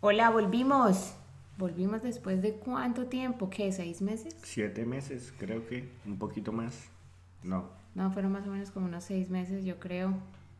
[0.00, 1.16] Hola, volvimos.
[1.56, 3.72] Volvimos después de cuánto tiempo, ¿qué?
[3.72, 4.36] ¿Seis meses?
[4.44, 6.88] Siete meses, creo que, un poquito más.
[7.42, 7.68] No.
[7.96, 10.14] No, fueron más o menos como unos seis meses, yo creo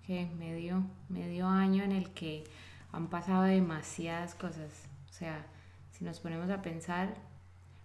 [0.04, 2.42] que medio, medio año en el que
[2.90, 4.88] han pasado demasiadas cosas.
[5.08, 5.46] O sea,
[5.92, 7.14] si nos ponemos a pensar,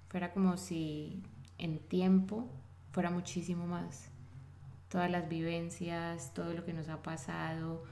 [0.09, 1.21] fuera como si
[1.59, 2.49] en tiempo
[2.91, 4.09] fuera muchísimo más.
[4.89, 7.83] Todas las vivencias, todo lo que nos ha pasado,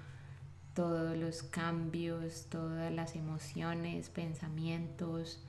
[0.74, 5.44] todos los cambios, todas las emociones, pensamientos,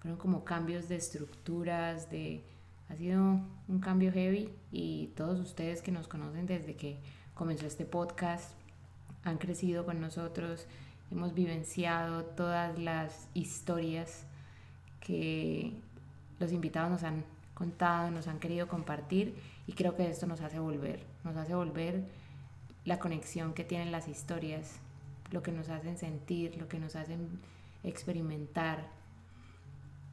[0.00, 2.44] fueron como cambios de estructuras, de...
[2.90, 6.98] Ha sido un cambio heavy y todos ustedes que nos conocen desde que
[7.34, 8.52] comenzó este podcast
[9.24, 10.66] han crecido con nosotros,
[11.10, 14.26] hemos vivenciado todas las historias
[15.00, 15.72] que
[16.38, 19.34] los invitados nos han contado, nos han querido compartir
[19.66, 22.04] y creo que esto nos hace volver, nos hace volver
[22.84, 24.80] la conexión que tienen las historias,
[25.30, 27.40] lo que nos hacen sentir, lo que nos hacen
[27.82, 28.88] experimentar.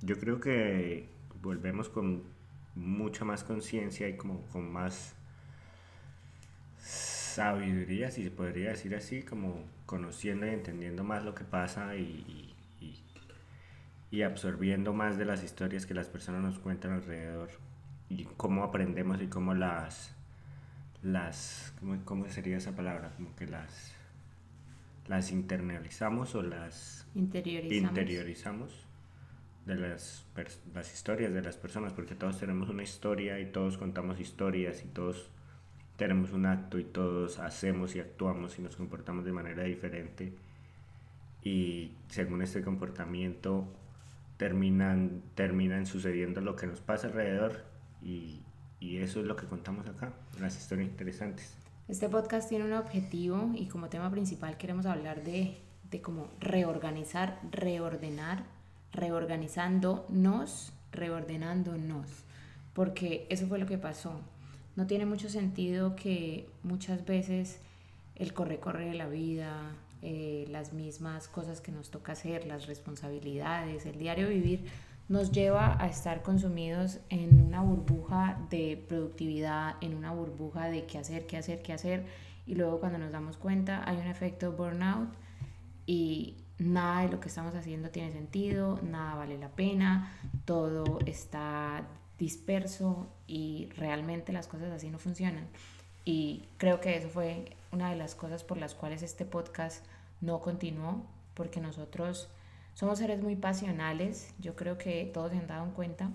[0.02, 1.10] Yo creo que
[1.42, 2.24] volvemos con
[2.76, 5.16] mucha más conciencia y como con más
[6.80, 12.56] sabiduría, si se podría decir así, como conociendo y entendiendo más lo que pasa y,
[14.12, 17.50] y, absorbiendo más de las historias que las personas nos cuentan alrededor
[18.10, 20.14] y cómo aprendemos y cómo las
[21.04, 21.74] las,
[22.06, 23.12] ¿cómo, sería esa palabra?
[23.16, 23.94] Como que las,
[25.08, 28.86] las internalizamos o las interiorizamos,
[29.66, 30.26] de las,
[30.74, 34.88] las historias de las personas, porque todos tenemos una historia y todos contamos historias y
[34.88, 35.30] todos
[35.98, 40.34] tenemos un acto y todos hacemos y actuamos y nos comportamos de manera diferente
[41.44, 43.68] y según este comportamiento
[44.38, 47.64] terminan, terminan sucediendo lo que nos pasa alrededor
[48.02, 48.41] y,
[48.82, 50.12] y eso es lo que contamos acá,
[50.42, 51.54] las historias interesantes.
[51.88, 55.58] Este podcast tiene un objetivo y como tema principal queremos hablar de,
[55.90, 58.44] de cómo reorganizar, reordenar,
[58.92, 62.08] reorganizándonos, reordenándonos,
[62.74, 64.20] porque eso fue lo que pasó.
[64.76, 67.60] No tiene mucho sentido que muchas veces
[68.16, 73.86] el corre-corre de la vida, eh, las mismas cosas que nos toca hacer, las responsabilidades,
[73.86, 74.66] el diario vivir,
[75.12, 81.00] nos lleva a estar consumidos en una burbuja de productividad, en una burbuja de qué
[81.00, 82.06] hacer, qué hacer, qué hacer,
[82.48, 85.10] y luego cuando nos damos cuenta hay un efecto burnout
[85.86, 90.14] y nada de lo que estamos haciendo tiene sentido, nada vale la pena,
[90.46, 91.84] todo está
[92.18, 95.46] disperso y realmente las cosas así no funcionan.
[96.06, 99.86] Y creo que eso fue una de las cosas por las cuales este podcast
[100.22, 102.30] no continuó, porque nosotros
[102.74, 106.10] somos seres muy pasionales, yo creo que todos se han dado cuenta,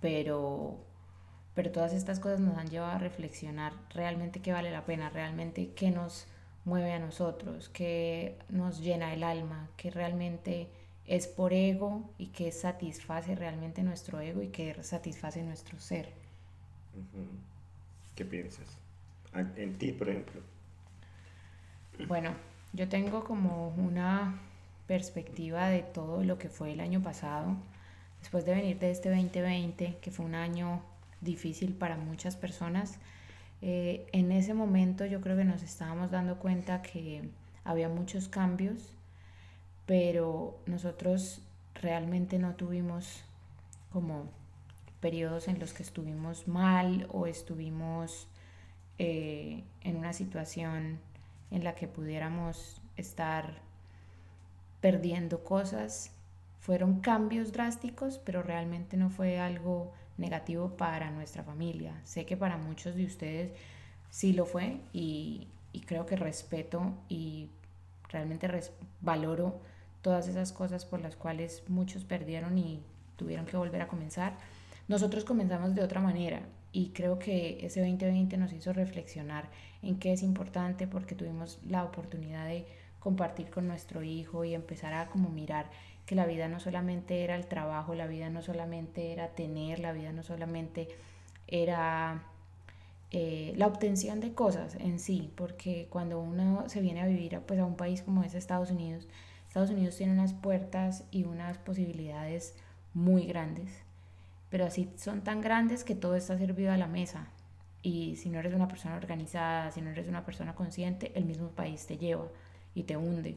[0.00, 0.76] pero,
[1.54, 5.72] pero todas estas cosas nos han llevado a reflexionar realmente qué vale la pena, realmente
[5.74, 6.26] qué nos
[6.64, 10.68] mueve a nosotros, qué nos llena el alma, qué realmente
[11.06, 16.10] es por ego y qué satisface realmente nuestro ego y qué satisface nuestro ser.
[18.14, 18.76] ¿Qué piensas?
[19.56, 20.40] En ti, por ejemplo.
[22.06, 22.32] Bueno,
[22.72, 24.38] yo tengo como una
[24.88, 27.56] perspectiva de todo lo que fue el año pasado,
[28.18, 30.82] después de venir de este 2020, que fue un año
[31.20, 32.98] difícil para muchas personas,
[33.60, 37.28] eh, en ese momento yo creo que nos estábamos dando cuenta que
[37.64, 38.94] había muchos cambios,
[39.84, 41.42] pero nosotros
[41.74, 43.24] realmente no tuvimos
[43.92, 44.30] como
[45.00, 48.26] periodos en los que estuvimos mal o estuvimos
[48.98, 50.98] eh, en una situación
[51.50, 53.67] en la que pudiéramos estar
[54.80, 56.12] perdiendo cosas.
[56.60, 62.00] Fueron cambios drásticos, pero realmente no fue algo negativo para nuestra familia.
[62.04, 63.52] Sé que para muchos de ustedes
[64.10, 65.48] sí lo fue y,
[65.86, 67.48] creo que respeto y
[68.08, 68.50] realmente
[69.00, 69.60] valoro
[70.02, 72.82] todas esas cosas por las cuales muchos perdieron y
[73.16, 74.36] tuvieron que volver a comenzar.
[74.88, 76.42] Nosotros comenzamos de otra manera
[76.72, 79.48] y creo que ese 2020 nos hizo reflexionar
[79.82, 82.66] en qué es importante porque tuvimos la oportunidad de
[83.00, 85.70] compartir con nuestro hijo y empezar a como mirar
[86.06, 89.92] que la vida no solamente era el trabajo, la vida no solamente era tener, la
[89.92, 90.88] vida no solamente
[91.46, 92.22] era
[93.10, 97.40] eh, la obtención de cosas en sí, porque cuando uno se viene a vivir a,
[97.40, 99.06] pues, a un país como es Estados Unidos,
[99.46, 102.54] Estados Unidos tiene unas puertas y unas posibilidades
[102.94, 103.70] muy grandes,
[104.50, 107.28] pero así son tan grandes que todo está servido a la mesa.
[107.82, 111.48] Y si no eres una persona organizada, si no eres una persona consciente, el mismo
[111.48, 112.28] país te lleva
[112.74, 113.36] y te hunde.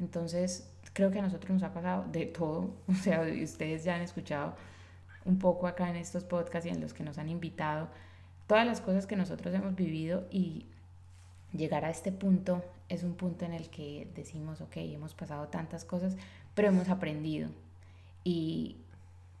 [0.00, 2.70] Entonces, creo que a nosotros nos ha pasado de todo.
[2.88, 4.54] O sea, ustedes ya han escuchado
[5.24, 7.88] un poco acá en estos podcasts y en los que nos han invitado
[8.46, 10.66] todas las cosas que nosotros hemos vivido y
[11.52, 15.84] llegar a este punto es un punto en el que decimos, ok, hemos pasado tantas
[15.84, 16.16] cosas,
[16.54, 17.48] pero hemos aprendido.
[18.22, 18.76] Y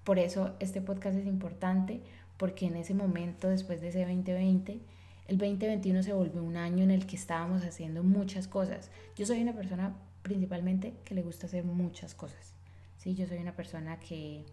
[0.04, 2.00] por eso este podcast es importante,
[2.38, 4.80] porque en ese momento, después de ese 2020,
[5.26, 8.90] el 2021 se volvió un año en el que estábamos haciendo muchas cosas.
[9.16, 12.52] Yo soy una persona principalmente que le gusta hacer muchas cosas.
[12.98, 13.14] ¿sí?
[13.14, 14.44] Yo soy una persona que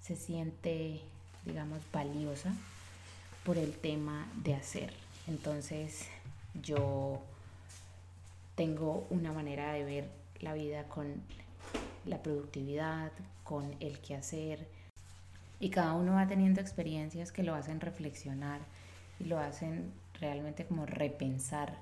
[0.00, 1.00] se siente,
[1.44, 2.54] digamos, valiosa
[3.44, 4.94] por el tema de hacer.
[5.26, 6.06] Entonces
[6.62, 7.20] yo
[8.54, 10.08] tengo una manera de ver
[10.40, 11.14] la vida con
[12.06, 13.12] la productividad,
[13.44, 14.66] con el quehacer.
[15.60, 18.60] Y cada uno va teniendo experiencias que lo hacen reflexionar
[19.18, 21.78] y lo hacen realmente como repensar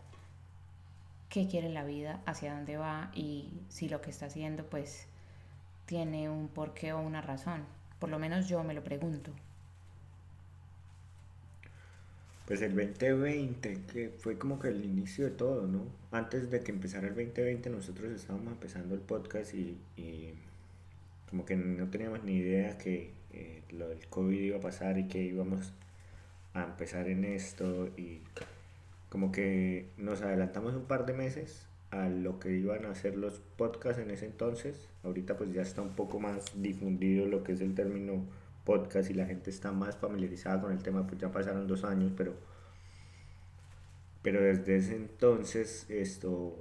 [1.29, 5.07] qué quiere la vida, hacia dónde va y si lo que está haciendo pues
[5.87, 7.65] tiene un porqué o una razón.
[7.99, 9.33] Por lo menos yo me lo pregunto.
[12.47, 15.87] Pues el 2020, que fue como que el inicio de todo, ¿no?
[16.11, 19.79] Antes de que empezara el 2020 nosotros estábamos empezando el podcast y,
[21.31, 25.09] como que no teníamos ni idea que eh, lo del COVID iba a pasar y
[25.09, 25.73] que íbamos
[26.55, 28.23] a empezar en esto y
[29.11, 33.41] como que nos adelantamos un par de meses a lo que iban a hacer los
[33.57, 34.89] podcasts en ese entonces.
[35.03, 38.25] Ahorita pues ya está un poco más difundido lo que es el término
[38.65, 42.13] podcast y la gente está más familiarizada con el tema, pues ya pasaron dos años,
[42.17, 42.35] pero,
[44.23, 46.57] pero desde ese entonces esto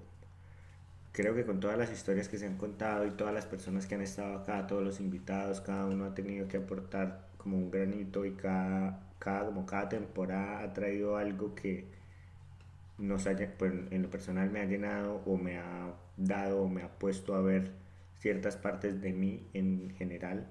[1.11, 3.95] creo que con todas las historias que se han contado y todas las personas que
[3.95, 8.25] han estado acá, todos los invitados, cada uno ha tenido que aportar como un granito
[8.25, 11.85] y cada, cada, como cada temporada ha traído algo que
[12.97, 16.83] nos haya, pues, en lo personal me ha llenado o me ha dado o me
[16.83, 17.71] ha puesto a ver
[18.19, 20.47] ciertas partes de mí en general.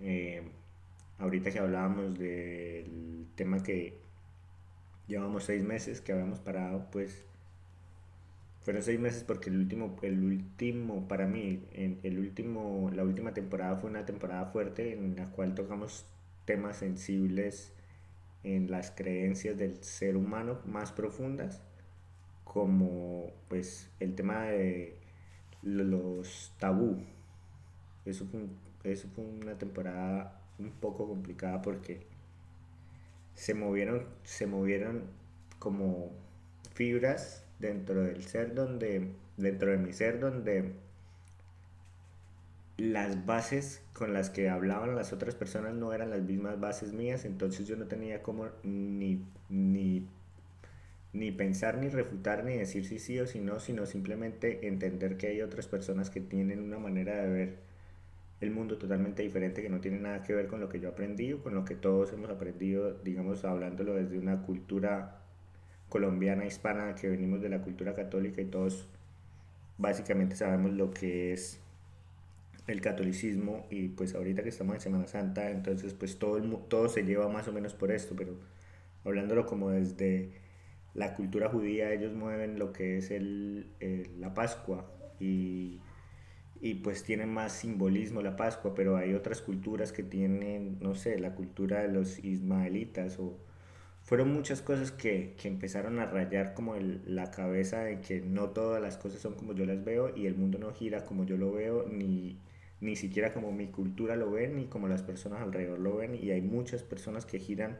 [0.00, 0.42] Eh,
[1.18, 4.00] ahorita que hablábamos del tema que
[5.06, 7.24] llevamos seis meses que habíamos parado, pues
[8.62, 13.76] fueron seis meses porque el último, el último para mí, el último, la última temporada
[13.76, 16.06] fue una temporada fuerte en la cual tocamos
[16.44, 17.72] temas sensibles
[18.44, 21.62] en las creencias del ser humano más profundas,
[22.44, 24.96] como pues el tema de
[25.62, 26.98] los tabú.
[28.04, 28.46] Eso fue
[28.84, 32.06] eso fue una temporada un poco complicada porque
[33.34, 35.04] se movieron, se movieron
[35.58, 36.10] como
[36.74, 40.72] fibras dentro del ser donde, dentro de mi ser donde
[42.78, 47.24] las bases con las que hablaban las otras personas no eran las mismas bases mías,
[47.24, 50.06] entonces yo no tenía como ni, ni,
[51.12, 55.28] ni pensar, ni refutar, ni decir si sí o si no, sino simplemente entender que
[55.28, 57.72] hay otras personas que tienen una manera de ver
[58.40, 61.32] el mundo totalmente diferente que no tiene nada que ver con lo que yo aprendí
[61.32, 65.21] o con lo que todos hemos aprendido, digamos, hablándolo desde una cultura
[65.92, 68.88] colombiana, hispana, que venimos de la cultura católica y todos
[69.76, 71.60] básicamente sabemos lo que es
[72.66, 76.88] el catolicismo y pues ahorita que estamos en Semana Santa, entonces pues todo, el, todo
[76.88, 78.36] se lleva más o menos por esto, pero
[79.04, 80.30] hablándolo como desde
[80.94, 83.66] la cultura judía, ellos mueven lo que es el,
[84.18, 85.78] la Pascua y
[86.62, 91.18] y pues tiene más simbolismo la Pascua, pero hay otras culturas que tienen, no sé,
[91.18, 93.36] la cultura de los ismaelitas o
[94.04, 98.50] fueron muchas cosas que, que empezaron a rayar como el, la cabeza de que no
[98.50, 101.36] todas las cosas son como yo las veo y el mundo no gira como yo
[101.36, 102.36] lo veo, ni,
[102.80, 106.30] ni siquiera como mi cultura lo ve, ni como las personas alrededor lo ven y
[106.30, 107.78] hay muchas personas que giran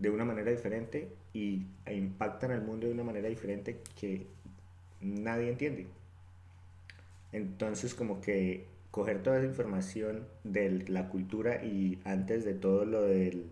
[0.00, 4.26] de una manera diferente y e impactan al mundo de una manera diferente que
[5.00, 5.86] nadie entiende.
[7.32, 13.02] Entonces como que coger toda esa información de la cultura y antes de todo lo
[13.02, 13.46] del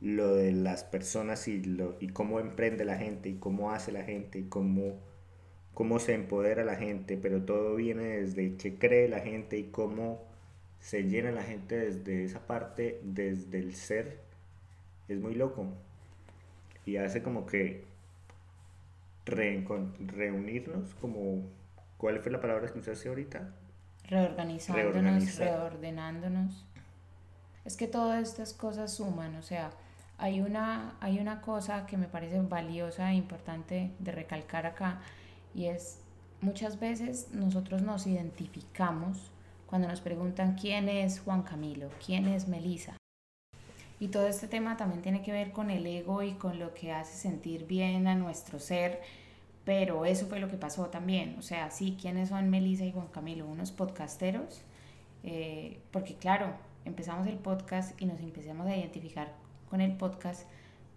[0.00, 4.02] lo de las personas y, lo, y cómo emprende la gente y cómo hace la
[4.02, 4.94] gente y cómo,
[5.74, 10.22] cómo se empodera la gente, pero todo viene desde qué cree la gente y cómo
[10.80, 14.20] se llena la gente desde esa parte, desde el ser,
[15.08, 15.66] es muy loco.
[16.84, 17.84] Y hace como que
[19.24, 21.42] reunirnos como
[21.96, 23.48] ¿Cuál fue la palabra que usaste ahorita?
[24.08, 26.64] Reorganizándonos, reordenándonos.
[27.64, 29.70] Es que todas estas cosas suman, o sea,
[30.18, 35.00] hay una, hay una cosa que me parece valiosa e importante de recalcar acá
[35.54, 35.98] y es
[36.40, 39.30] muchas veces nosotros nos identificamos
[39.66, 42.96] cuando nos preguntan quién es Juan Camilo, quién es Melisa.
[43.98, 46.92] Y todo este tema también tiene que ver con el ego y con lo que
[46.92, 49.00] hace sentir bien a nuestro ser,
[49.64, 51.36] pero eso fue lo que pasó también.
[51.38, 53.46] O sea, sí, ¿quiénes son Melisa y Juan Camilo?
[53.46, 54.62] Unos podcasteros,
[55.24, 56.54] eh, porque claro,
[56.84, 59.32] empezamos el podcast y nos empezamos a identificar
[59.70, 60.46] con el podcast,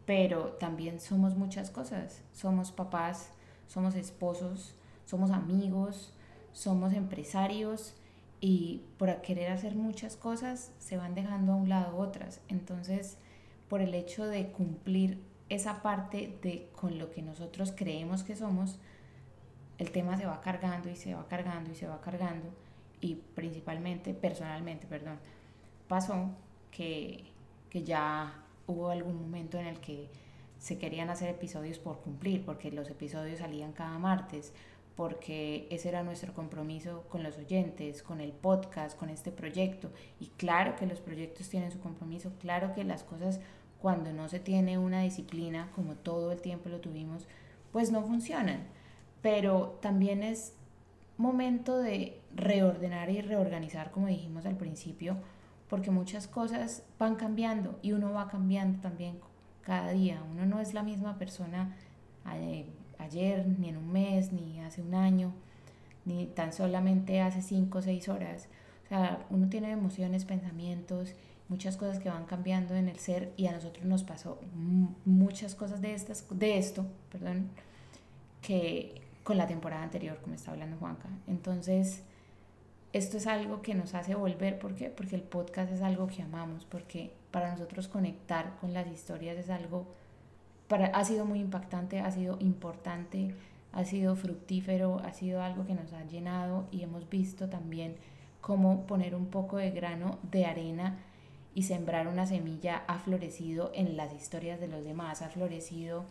[0.06, 2.22] pero también somos muchas cosas.
[2.34, 3.32] Somos papás,
[3.68, 6.14] somos esposos, somos amigos,
[6.52, 7.94] somos empresarios
[8.42, 12.42] y por querer hacer muchas cosas se van dejando a un lado otras.
[12.48, 13.18] Entonces,
[13.70, 18.80] por el hecho de cumplir esa parte de con lo que nosotros creemos que somos,
[19.78, 22.48] el tema se va cargando y se va cargando y se va cargando
[23.02, 25.20] y principalmente, personalmente, perdón,
[25.88, 26.30] pasó
[26.72, 27.24] que,
[27.70, 30.10] que ya hubo algún momento en el que
[30.60, 34.54] se querían hacer episodios por cumplir, porque los episodios salían cada martes,
[34.96, 39.90] porque ese era nuestro compromiso con los oyentes, con el podcast, con este proyecto.
[40.20, 43.40] Y claro que los proyectos tienen su compromiso, claro que las cosas
[43.82, 47.28] cuando no se tiene una disciplina, como todo el tiempo lo tuvimos,
[47.72, 48.68] pues no funcionan.
[49.22, 50.54] Pero también es
[51.18, 55.18] momento de reordenar y reorganizar, como dijimos al principio,
[55.70, 59.20] porque muchas cosas van cambiando y uno va cambiando también
[59.62, 60.22] cada día.
[60.32, 61.76] Uno no es la misma persona
[62.34, 62.66] eh,
[62.98, 65.32] ayer, ni en un mes, ni hace un año,
[66.06, 68.48] ni tan solamente hace cinco o seis horas.
[68.86, 71.14] O sea, uno tiene emociones, pensamientos,
[71.50, 74.40] muchas cosas que van cambiando en el ser y a nosotros nos pasó
[75.06, 77.50] muchas cosas de, estas, de esto, perdón,
[78.42, 81.10] que con la temporada anterior, como está hablando Juanca.
[81.28, 82.04] Entonces,
[82.94, 84.90] esto es algo que nos hace volver, ¿por qué?
[84.90, 89.50] Porque el podcast es algo que amamos, porque para nosotros conectar con las historias es
[89.50, 89.86] algo,
[90.68, 93.36] para, ha sido muy impactante, ha sido importante,
[93.74, 97.96] ha sido fructífero, ha sido algo que nos ha llenado y hemos visto también
[98.42, 100.98] cómo poner un poco de grano de arena
[101.54, 106.06] y sembrar una semilla ha florecido en las historias de los demás, ha florecido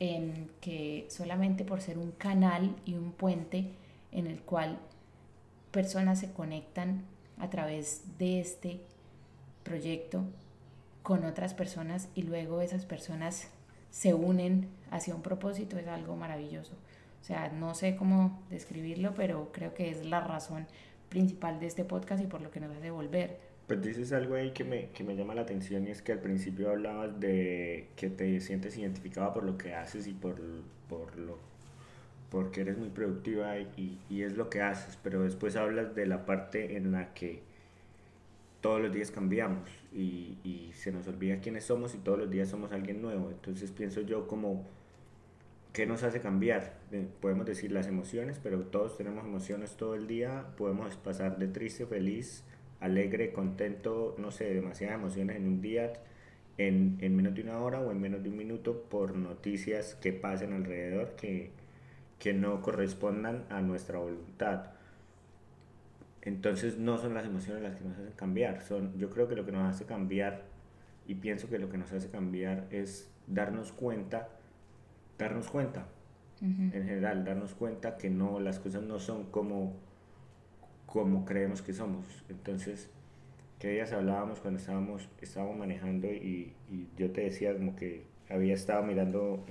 [0.00, 3.70] en que solamente por ser un canal y un puente
[4.12, 4.78] en el cual
[5.74, 7.02] personas se conectan
[7.36, 8.80] a través de este
[9.64, 10.24] proyecto
[11.02, 13.50] con otras personas y luego esas personas
[13.90, 16.74] se unen hacia un propósito es algo maravilloso.
[17.20, 20.68] O sea, no sé cómo describirlo, pero creo que es la razón
[21.08, 23.40] principal de este podcast y por lo que nos hace volver.
[23.66, 26.20] Pues dices algo ahí que me, que me llama la atención y es que al
[26.20, 30.40] principio hablabas de que te sientes identificada por lo que haces y por,
[30.88, 31.53] por lo
[32.34, 36.26] porque eres muy productiva y, y, es lo que haces, pero después hablas de la
[36.26, 37.42] parte en la que
[38.60, 42.48] todos los días cambiamos y, y, se nos olvida quiénes somos y todos los días
[42.48, 43.30] somos alguien nuevo.
[43.30, 44.66] Entonces pienso yo como,
[45.72, 46.74] ¿qué nos hace cambiar?
[46.90, 51.46] Eh, podemos decir las emociones, pero todos tenemos emociones todo el día, podemos pasar de
[51.46, 52.42] triste, feliz,
[52.80, 55.92] alegre, contento, no sé, demasiadas emociones en un día.
[56.58, 60.12] En, en menos de una hora o en menos de un minuto por noticias que
[60.12, 61.50] pasen alrededor que,
[62.24, 64.70] que no correspondan a nuestra voluntad.
[66.22, 69.44] Entonces no son las emociones las que nos hacen cambiar, son, yo creo que lo
[69.44, 70.44] que nos hace cambiar
[71.06, 74.30] y pienso que lo que nos hace cambiar es darnos cuenta,
[75.18, 75.86] darnos cuenta,
[76.40, 79.74] en general, darnos cuenta que no, las cosas no son como,
[80.86, 82.06] como creemos que somos.
[82.30, 82.88] Entonces,
[83.58, 88.54] que días hablábamos cuando estábamos, estábamos manejando y, y yo te decía como que había
[88.54, 89.44] estado mirando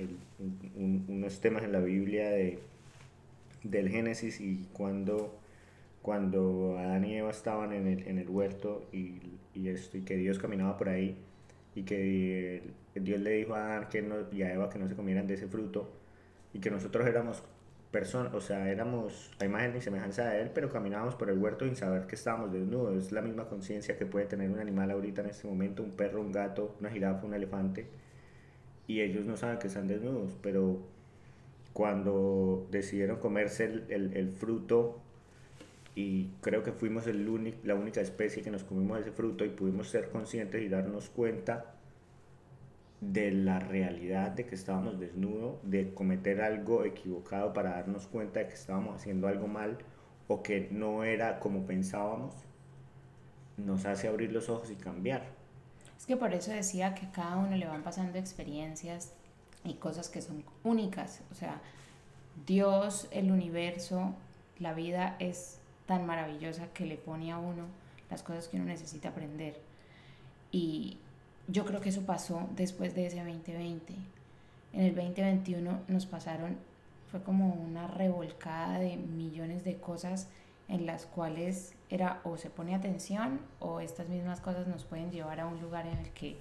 [0.76, 2.60] unos temas en la Biblia de,
[3.64, 5.40] del Génesis y cuando,
[6.02, 9.22] cuando Adán y Eva estaban en el, en el huerto y,
[9.54, 11.18] y, esto, y que Dios caminaba por ahí
[11.76, 12.64] y que
[12.96, 15.36] Dios le dijo a Adán que no, y a Eva que no se comieran de
[15.36, 15.90] ese fruto
[16.54, 17.44] y que nosotros éramos
[17.92, 21.66] personas, o sea, éramos a imagen y semejanza de Él, pero caminábamos por el huerto
[21.66, 23.06] sin saber que estábamos desnudos.
[23.06, 26.22] Es la misma conciencia que puede tener un animal ahorita en este momento, un perro,
[26.22, 27.86] un gato, una jirafa, un elefante
[28.88, 30.80] y ellos no saben que están desnudos, pero
[31.74, 35.00] cuando decidieron comerse el, el, fruto
[35.96, 39.90] y creo que fuimos el la única especie que nos comimos ese fruto y pudimos
[39.90, 41.74] ser conscientes y darnos cuenta
[43.12, 48.48] de la realidad de que estábamos desnudos, de cometer algo equivocado para darnos cuenta de
[48.48, 49.78] que estábamos haciendo algo mal
[50.28, 52.34] o que no era como pensábamos,
[53.58, 55.43] nos hace abrir los ojos y cambiar.
[56.04, 59.14] Es que por eso decía que cada uno le van pasando experiencias
[59.64, 61.22] y cosas que son únicas.
[61.32, 61.62] O sea,
[62.46, 64.14] Dios, el universo,
[64.60, 67.68] la vida es tan maravillosa que le pone a uno
[68.12, 69.62] las cosas que uno necesita aprender.
[70.52, 70.98] Y
[71.48, 73.94] yo creo que eso pasó después de ese 2020.
[74.74, 76.58] En el 2021 nos pasaron,
[77.12, 80.28] fue como una revolcada de millones de cosas
[80.68, 85.40] en las cuales era o se pone atención o estas mismas cosas nos pueden llevar
[85.40, 86.38] a un lugar en el que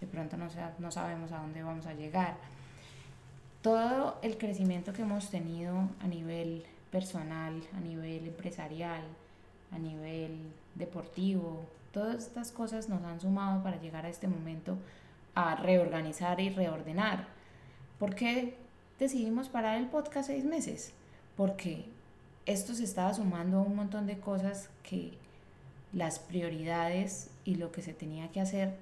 [0.00, 2.36] de pronto no, no sabemos a dónde vamos a llegar.
[3.62, 9.02] Todo el crecimiento que hemos tenido a nivel personal, a nivel empresarial,
[9.72, 14.76] a nivel deportivo, todas estas cosas nos han sumado para llegar a este momento
[15.34, 17.26] a reorganizar y reordenar.
[17.98, 18.56] ¿Por qué
[18.98, 20.92] decidimos parar el podcast seis meses?
[21.36, 21.86] Porque
[22.46, 25.12] esto se estaba sumando a un montón de cosas que
[25.92, 28.74] las prioridades y lo que se tenía que hacer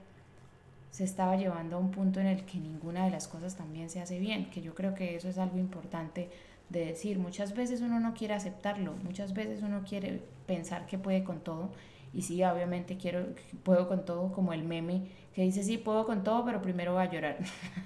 [0.90, 4.00] se estaba llevando a un punto en el que ninguna de las cosas también se
[4.00, 6.28] hace bien, que yo creo que eso es algo importante
[6.68, 7.18] de decir.
[7.18, 11.70] Muchas veces uno no quiere aceptarlo, muchas veces uno quiere pensar que puede con todo
[12.14, 13.26] y sí, obviamente quiero,
[13.62, 15.02] puedo con todo, como el meme
[15.34, 17.38] que dice, sí, puedo con todo, pero primero voy a llorar,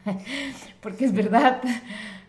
[0.80, 1.62] porque es verdad,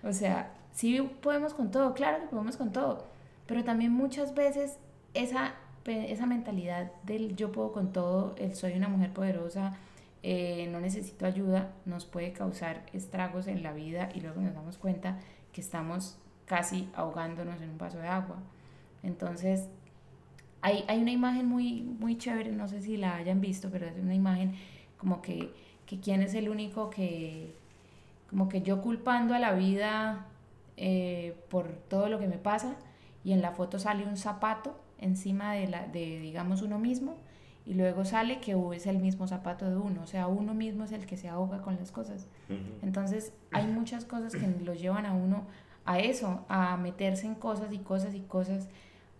[0.03, 3.07] o sea, sí podemos con todo, claro que podemos con todo,
[3.47, 4.77] pero también muchas veces
[5.13, 9.77] esa, esa mentalidad del yo puedo con todo, el soy una mujer poderosa,
[10.23, 14.77] eh, no necesito ayuda, nos puede causar estragos en la vida y luego nos damos
[14.77, 15.19] cuenta
[15.53, 18.37] que estamos casi ahogándonos en un vaso de agua.
[19.03, 19.69] Entonces,
[20.61, 23.97] hay, hay una imagen muy, muy chévere, no sé si la hayan visto, pero es
[23.97, 24.55] una imagen
[24.97, 25.53] como que,
[25.85, 27.53] que quién es el único que,
[28.29, 30.25] como que yo culpando a la vida
[30.75, 32.75] eh, por todo lo que me pasa
[33.23, 37.17] y en la foto sale un zapato encima de, la, de, digamos, uno mismo
[37.65, 40.93] y luego sale que es el mismo zapato de uno, o sea, uno mismo es
[40.93, 42.27] el que se ahoga con las cosas.
[42.81, 45.43] Entonces, hay muchas cosas que lo llevan a uno
[45.83, 48.69] a eso, a meterse en cosas y cosas y cosas,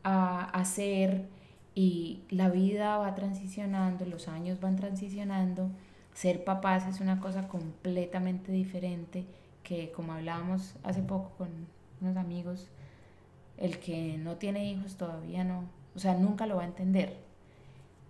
[0.04, 1.28] a hacer
[1.76, 5.70] y la vida va transicionando, los años van transicionando.
[6.14, 9.26] Ser papás es una cosa completamente diferente
[9.62, 11.50] que como hablábamos hace poco con
[12.00, 12.70] unos amigos,
[13.58, 15.66] el que no tiene hijos todavía no,
[15.96, 17.18] o sea, nunca lo va a entender.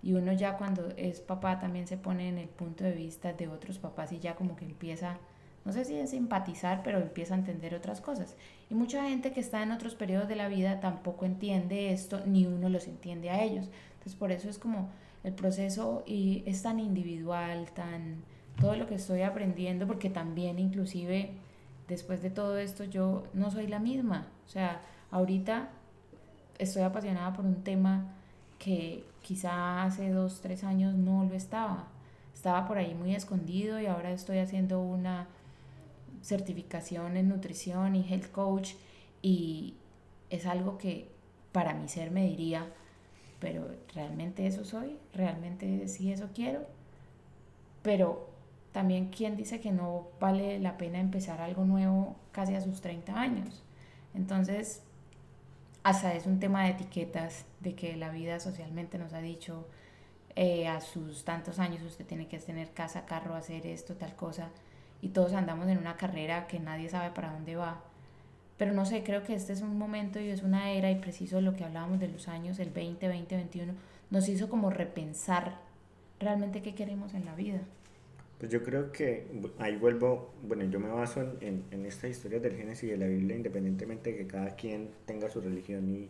[0.04, 3.48] Y uno ya cuando es papá también se pone en el punto de vista de
[3.48, 5.18] otros papás y ya como que empieza,
[5.66, 8.36] no sé si es simpatizar, pero empieza a entender otras cosas.
[8.70, 12.46] Y mucha gente que está en otros periodos de la vida tampoco entiende esto, ni
[12.46, 13.70] uno los entiende a ellos.
[13.94, 14.90] Entonces por eso es como
[15.24, 18.24] el proceso y es tan individual, tan
[18.60, 21.32] todo lo que estoy aprendiendo, porque también inclusive
[21.88, 24.28] después de todo esto yo no soy la misma.
[24.46, 24.82] O sea,
[25.12, 25.70] ahorita
[26.58, 28.14] estoy apasionada por un tema
[28.60, 31.88] que quizá hace dos, tres años no lo estaba.
[32.34, 35.28] Estaba por ahí muy escondido y ahora estoy haciendo una
[36.22, 38.74] certificación en nutrición y health coach
[39.22, 39.76] y
[40.30, 41.10] es algo que
[41.52, 42.68] para mi ser me diría,
[43.40, 46.66] pero realmente eso soy, realmente sí eso quiero,
[47.82, 48.30] pero
[48.72, 53.20] también quién dice que no vale la pena empezar algo nuevo casi a sus 30
[53.20, 53.64] años.
[54.14, 54.84] Entonces,
[55.88, 59.66] hasta es un tema de etiquetas, de que la vida socialmente nos ha dicho,
[60.36, 64.50] eh, a sus tantos años usted tiene que tener casa, carro, hacer esto, tal cosa,
[65.02, 67.80] y todos andamos en una carrera que nadie sabe para dónde va.
[68.58, 71.40] Pero no sé, creo que este es un momento y es una era, y preciso
[71.40, 73.74] lo que hablábamos de los años, el 20, 20, 21,
[74.10, 75.56] nos hizo como repensar
[76.20, 77.62] realmente qué queremos en la vida.
[78.40, 79.26] Pues yo creo que
[79.58, 83.08] ahí vuelvo, bueno, yo me baso en, en, estas historias del Génesis y de la
[83.08, 86.08] Biblia, independientemente de que cada quien tenga su religión y,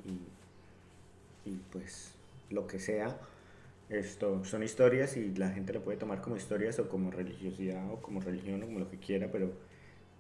[1.50, 2.14] y, pues
[2.50, 3.18] lo que sea.
[3.90, 8.02] Esto son historias y la gente lo puede tomar como historias o como religiosidad o
[8.02, 9.54] como religión o como lo que quiera, pero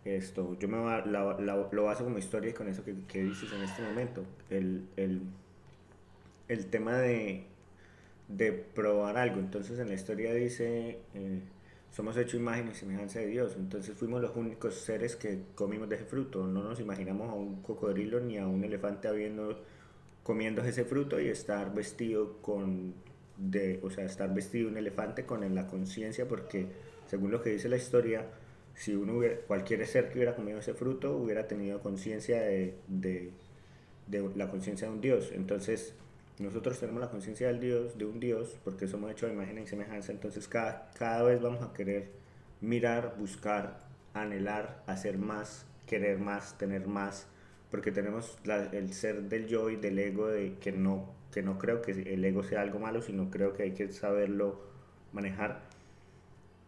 [0.06, 3.52] esto yo me va, la, la, lo baso como historia con eso que, que dices
[3.52, 4.24] en este momento.
[4.50, 5.22] El, el,
[6.48, 7.44] el tema de,
[8.30, 9.40] de probar algo.
[9.40, 11.00] Entonces en la historia dice...
[11.14, 11.42] Eh,
[11.92, 13.56] somos hecho imagen y semejanza de Dios.
[13.58, 16.46] Entonces fuimos los únicos seres que comimos de ese fruto.
[16.46, 19.64] No nos imaginamos a un cocodrilo ni a un elefante habiendo,
[20.24, 22.94] comiendo ese fruto y estar vestido con,
[23.38, 26.68] de, o sea, estar vestido un elefante con la conciencia, porque
[27.08, 28.28] según lo que dice la historia,
[28.76, 33.32] si uno hubiera, cualquier ser que hubiera comido ese fruto hubiera tenido conciencia de, de,
[34.06, 35.32] de la conciencia de un Dios.
[35.34, 35.96] Entonces
[36.40, 39.68] nosotros tenemos la conciencia del Dios, de un Dios, porque somos hechos de imagen y
[39.68, 42.12] semejanza, entonces cada, cada vez vamos a querer
[42.62, 43.80] mirar, buscar,
[44.14, 47.28] anhelar, hacer más, querer más, tener más,
[47.72, 48.38] porque tenemos
[48.72, 52.24] el ser del yo y del ego, de, que, no, que no creo que el
[52.24, 54.62] ego sea algo malo, sino creo que hay que saberlo
[55.14, 55.62] manejar.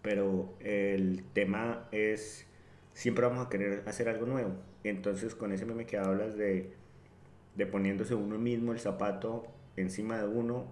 [0.01, 2.45] Pero el tema es,
[2.93, 4.55] siempre vamos a querer hacer algo nuevo.
[4.83, 6.71] Entonces con ese meme que hablas de,
[7.55, 10.65] de poniéndose uno mismo el zapato encima de uno,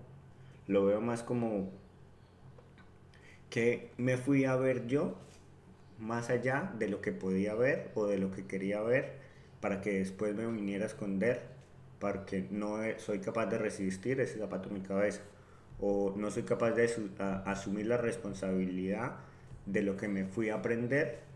[0.67, 1.69] lo veo más como
[3.49, 5.15] que me fui a ver yo
[5.99, 9.13] más allá de lo que podía ver o de lo que quería ver
[9.62, 11.41] para que después me viniera a esconder
[11.99, 15.21] porque no soy capaz de resistir ese zapato en mi cabeza
[15.79, 16.89] o no soy capaz de
[17.45, 19.17] asumir la responsabilidad
[19.65, 21.26] de lo que me fui a aprender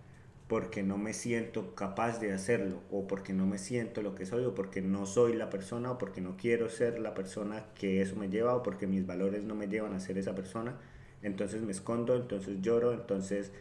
[0.52, 4.44] porque no me siento capaz de hacerlo o porque no me siento lo que soy
[4.44, 8.18] o porque no soy la persona o porque no quiero ser la persona que eso
[8.18, 10.76] me lleva o porque mis valores no me llevan a ser esa persona.
[11.24, 13.54] Entonces me escondo, entonces lloro, entonces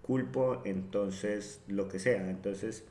[0.00, 2.30] culpo, entonces lo que sea.
[2.30, 2.82] Entonces,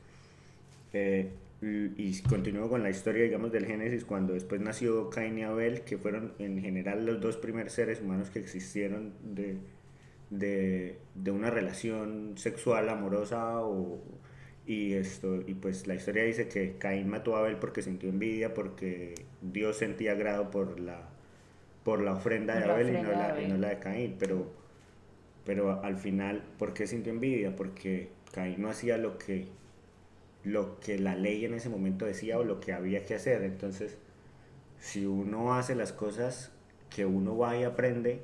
[0.93, 1.31] eh,
[1.63, 5.97] y continúo con la historia, digamos, del Génesis, cuando después nació Cain y Abel, que
[5.97, 9.57] fueron en general los dos primeros seres humanos que existieron de
[10.29, 14.01] de, de una relación sexual amorosa o,
[14.65, 18.53] y esto y pues la historia dice que Caín mató a Abel porque sintió envidia
[18.53, 21.09] porque Dios sentía agrado por la
[21.83, 24.51] por la ofrenda de Abel, y, no la, y no la de Caín pero
[25.45, 27.55] pero al final ¿por qué sintió envidia?
[27.55, 29.45] porque Caín no hacía lo que
[30.43, 33.97] lo que la ley en ese momento decía o lo que había que hacer entonces
[34.79, 36.51] si uno hace las cosas
[36.89, 38.21] que uno va y aprende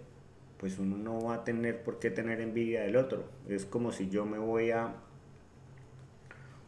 [0.63, 3.26] pues uno no va a tener por qué tener envidia del otro.
[3.49, 4.93] Es como si yo me voy a...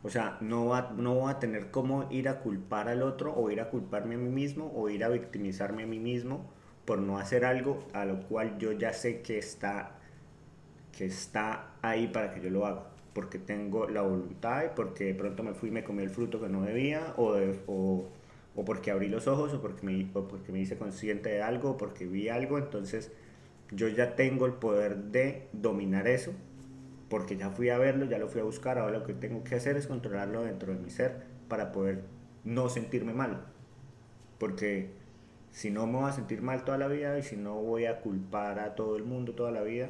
[0.03, 3.49] O sea, no va, no va a tener cómo ir a culpar al otro o
[3.51, 6.51] ir a culparme a mí mismo o ir a victimizarme a mí mismo
[6.84, 9.97] por no hacer algo a lo cual yo ya sé que está,
[10.91, 12.88] que está ahí para que yo lo haga.
[13.13, 16.41] Porque tengo la voluntad y porque de pronto me fui y me comí el fruto
[16.41, 17.34] que no debía o,
[17.67, 18.10] o,
[18.55, 21.69] o porque abrí los ojos o porque, me, o porque me hice consciente de algo
[21.69, 22.58] o porque vi algo.
[22.58, 23.13] Entonces
[23.71, 26.32] yo ya tengo el poder de dominar eso,
[27.10, 29.56] porque ya fui a verlo, ya lo fui a buscar, ahora lo que tengo que
[29.56, 32.04] hacer es controlarlo dentro de mi ser para poder
[32.43, 33.45] no sentirme mal,
[34.39, 34.89] porque
[35.51, 38.01] si no me voy a sentir mal toda la vida y si no voy a
[38.01, 39.89] culpar a todo el mundo toda la vida,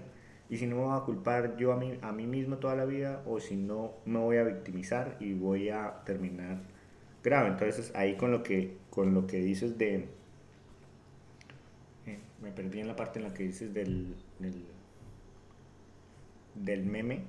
[0.49, 2.85] y si no me voy a culpar yo a mí, a mí mismo toda la
[2.85, 6.59] vida, o si no me voy a victimizar y voy a terminar
[7.23, 7.49] grave.
[7.49, 10.07] Entonces ahí con lo que, con lo que dices de
[12.45, 14.15] me perdí en la parte en la que dices del,
[16.53, 17.23] del, meme.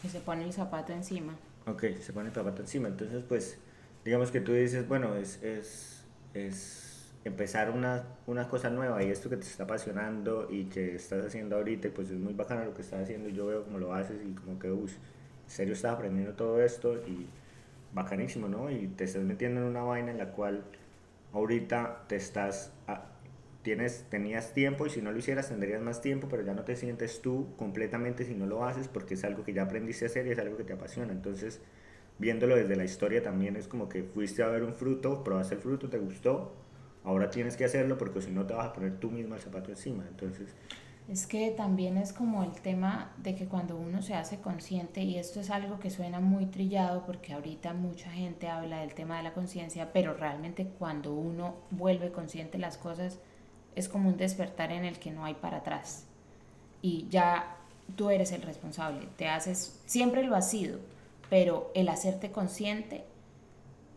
[0.00, 1.36] Que se pone el zapato encima.
[1.66, 2.88] Ok, se pone el zapato encima.
[2.88, 3.58] Entonces, pues,
[4.02, 9.28] digamos que tú dices, bueno, es, es, es empezar una, una cosa nueva y esto
[9.28, 12.80] que te está apasionando y que estás haciendo ahorita, pues es muy bacano lo que
[12.80, 15.92] estás haciendo y yo veo cómo lo haces y como que, uy, en serio estás
[15.92, 17.26] aprendiendo todo esto y
[17.92, 18.70] bacanísimo, ¿no?
[18.70, 20.64] Y te estás metiendo en una vaina en la cual
[21.34, 22.72] ahorita te estás
[23.64, 26.76] tienes, tenías tiempo y si no lo hicieras tendrías más tiempo, pero ya no te
[26.76, 30.26] sientes tú completamente si no lo haces porque es algo que ya aprendiste a hacer
[30.26, 31.12] y es algo que te apasiona.
[31.12, 31.60] Entonces,
[32.18, 35.62] viéndolo desde la historia también es como que fuiste a ver un fruto, probaste el
[35.62, 36.54] fruto, te gustó,
[37.04, 39.70] ahora tienes que hacerlo porque si no te vas a poner tú mismo el zapato
[39.70, 40.04] encima.
[40.08, 40.54] Entonces...
[41.08, 45.18] Es que también es como el tema de que cuando uno se hace consciente, y
[45.18, 49.22] esto es algo que suena muy trillado porque ahorita mucha gente habla del tema de
[49.22, 53.20] la conciencia, pero realmente cuando uno vuelve consciente las cosas,
[53.76, 56.04] es como un despertar en el que no hay para atrás.
[56.82, 57.56] Y ya
[57.96, 60.78] tú eres el responsable, te haces, siempre lo has sido,
[61.30, 63.04] pero el hacerte consciente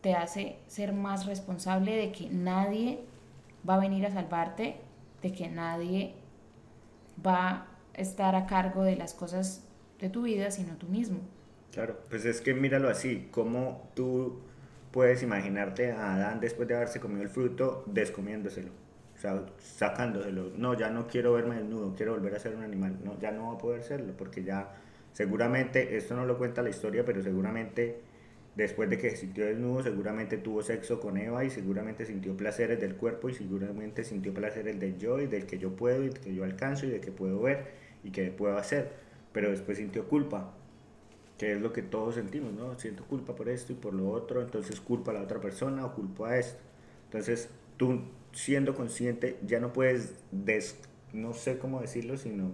[0.01, 2.99] te hace ser más responsable de que nadie
[3.67, 4.77] va a venir a salvarte,
[5.21, 6.13] de que nadie
[7.25, 9.63] va a estar a cargo de las cosas
[9.99, 11.19] de tu vida, sino tú mismo.
[11.71, 14.39] Claro, pues es que míralo así, como tú
[14.91, 18.87] puedes imaginarte a Adán después de haberse comido el fruto descomiéndoselo
[19.17, 20.51] o sea, sacándoselo.
[20.56, 22.99] No, ya no quiero verme desnudo, quiero volver a ser un animal.
[23.03, 24.75] No, ya no va a poder serlo, porque ya
[25.12, 28.01] seguramente, esto no lo cuenta la historia, pero seguramente
[28.56, 32.80] después de que se sintió desnudo, seguramente tuvo sexo con Eva y seguramente sintió placeres
[32.80, 36.19] del cuerpo y seguramente sintió placeres del yo y del que yo puedo y del
[36.19, 37.65] que yo alcanzo y de que puedo ver
[38.03, 38.91] y que puedo hacer.
[39.32, 40.53] Pero después sintió culpa,
[41.38, 42.77] que es lo que todos sentimos, ¿no?
[42.80, 45.93] Siento culpa por esto y por lo otro, entonces culpa a la otra persona o
[45.93, 46.60] culpo a esto.
[47.06, 48.01] Entonces tú
[48.38, 50.78] siendo consciente, ya no puedes, des,
[51.12, 52.52] no sé cómo decirlo, sino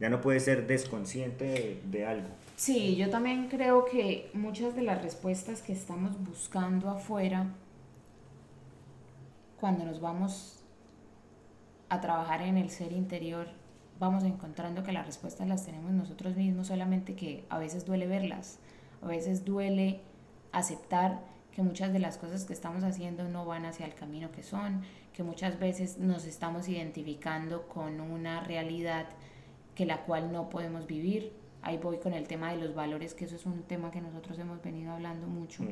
[0.00, 2.26] ya no puedes ser desconsciente de, algo.
[2.56, 7.46] Sí, yo también creo que muchas de las respuestas que estamos buscando afuera,
[9.60, 10.64] cuando nos vamos
[11.88, 13.46] a trabajar en el ser interior,
[14.00, 18.58] vamos encontrando que las respuestas las tenemos nosotros mismos, solamente que a veces duele verlas,
[19.02, 20.00] a veces duele
[20.50, 21.20] aceptar
[21.52, 24.82] que muchas de las cosas que estamos haciendo no van hacia el camino que son,
[25.12, 29.06] que muchas veces nos estamos identificando con una realidad
[29.74, 31.32] que la cual no podemos vivir.
[31.62, 34.38] Ahí voy con el tema de los valores, que eso es un tema que nosotros
[34.38, 35.64] hemos venido hablando mucho.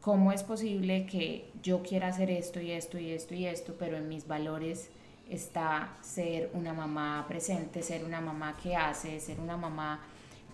[0.00, 3.96] ¿Cómo es posible que yo quiera hacer esto y esto y esto y esto, pero
[3.96, 4.90] en mis valores
[5.28, 10.00] está ser una mamá presente, ser una mamá que hace, ser una mamá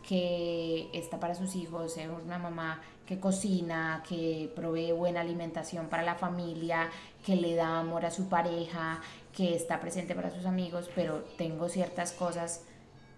[0.07, 6.03] que está para sus hijos, ser una mamá que cocina, que provee buena alimentación para
[6.03, 6.91] la familia,
[7.25, 9.01] que le da amor a su pareja,
[9.33, 12.65] que está presente para sus amigos, pero tengo ciertas cosas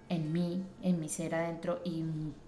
[0.09, 2.05] en mí, en mi ser adentro y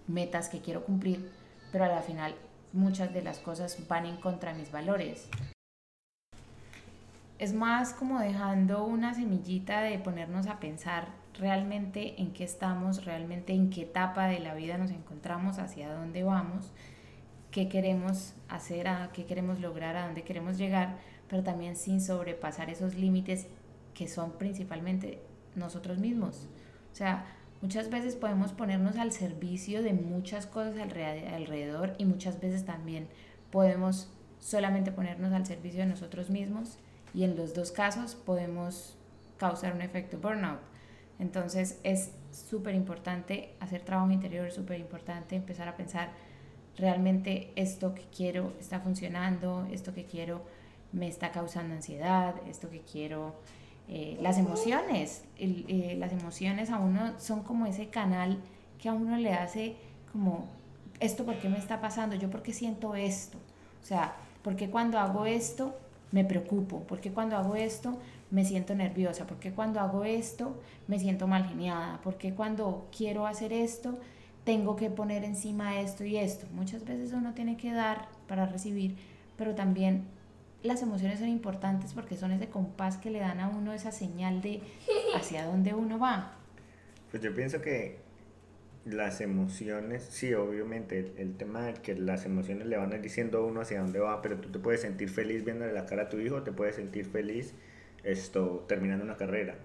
[0.06, 1.30] metas que quiero cumplir,
[1.72, 2.34] pero al final
[2.72, 5.28] muchas de las cosas van en contra de mis valores.
[7.38, 13.52] Es más como dejando una semillita de ponernos a pensar realmente en qué estamos, realmente
[13.52, 16.72] en qué etapa de la vida nos encontramos, hacia dónde vamos,
[17.50, 20.96] qué queremos hacer, a qué queremos lograr, a dónde queremos llegar,
[21.28, 23.46] pero también sin sobrepasar esos límites
[23.94, 25.20] que son principalmente
[25.54, 26.48] nosotros mismos.
[26.92, 27.24] O sea,
[27.62, 33.08] muchas veces podemos ponernos al servicio de muchas cosas alrededor y muchas veces también
[33.50, 36.78] podemos solamente ponernos al servicio de nosotros mismos
[37.14, 38.96] y en los dos casos podemos
[39.38, 40.60] causar un efecto burnout.
[41.18, 46.10] Entonces es súper importante hacer trabajo interior, súper importante empezar a pensar
[46.76, 50.42] realmente esto que quiero está funcionando, esto que quiero
[50.92, 53.34] me está causando ansiedad, esto que quiero,
[53.88, 58.38] eh, las emociones, eh, las emociones a uno son como ese canal
[58.78, 59.76] que a uno le hace
[60.12, 60.48] como,
[61.00, 63.38] esto por qué me está pasando, yo por qué siento esto,
[63.82, 65.74] o sea, por qué cuando hago esto
[66.12, 67.98] me preocupo, por qué cuando hago esto
[68.30, 73.52] me siento nerviosa, porque cuando hago esto me siento mal geniada, porque cuando quiero hacer
[73.52, 73.98] esto
[74.44, 76.46] tengo que poner encima esto y esto.
[76.52, 78.96] Muchas veces uno tiene que dar para recibir,
[79.36, 80.04] pero también
[80.62, 84.42] las emociones son importantes porque son ese compás que le dan a uno esa señal
[84.42, 84.60] de
[85.14, 86.32] hacia dónde uno va.
[87.10, 87.98] Pues yo pienso que
[88.84, 93.38] las emociones, sí, obviamente, el, tema de que las emociones le van a ir diciendo
[93.38, 96.08] a uno hacia dónde va, pero tú te puedes sentir feliz viéndole la cara a
[96.08, 97.54] tu hijo, te puedes sentir feliz
[98.06, 99.56] esto, terminando una carrera.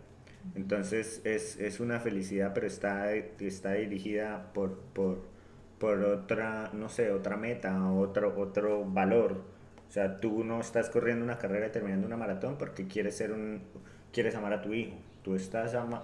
[0.56, 5.24] Entonces es, es una felicidad, pero está, está dirigida por, por,
[5.80, 9.44] por otra, no sé, otra meta, otro, otro valor.
[9.88, 13.32] O sea, tú no estás corriendo una carrera y terminando una maratón porque quieres ser
[13.32, 13.62] un,
[14.12, 14.96] quieres amar a tu hijo.
[15.24, 16.02] Tú estás, ama,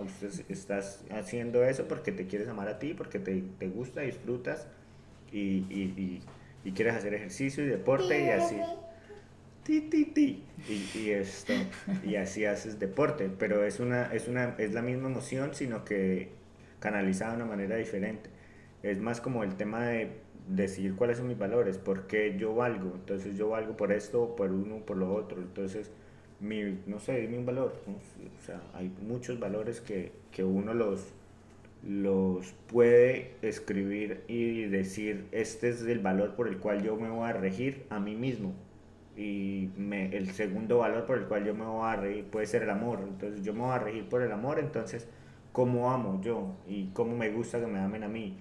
[0.50, 4.68] estás haciendo eso porque te quieres amar a ti, porque te, te gusta, disfrutas
[5.32, 6.22] y, y, y,
[6.64, 8.58] y quieres hacer ejercicio y deporte y así
[9.68, 10.44] ti, ti, ti,
[10.96, 11.52] y, esto,
[12.02, 16.30] y así haces deporte, pero es, una, es, una, es la misma emoción, sino que
[16.80, 18.30] canalizada de una manera diferente.
[18.82, 22.94] Es más como el tema de decidir cuáles son mis valores, por qué yo valgo,
[22.96, 25.92] entonces yo valgo por esto, por uno, por lo otro, entonces,
[26.40, 31.08] mi, no sé, dime un valor, o sea, hay muchos valores que, que uno los,
[31.86, 37.30] los puede escribir y decir, este es el valor por el cual yo me voy
[37.30, 38.54] a regir a mí mismo,
[39.18, 42.64] y me, el segundo valor por el cual yo me voy a regir puede ser
[42.64, 43.00] el amor.
[43.02, 45.08] Entonces yo me voy a regir por el amor, entonces
[45.52, 48.38] cómo amo yo y cómo me gusta que me amen a mí.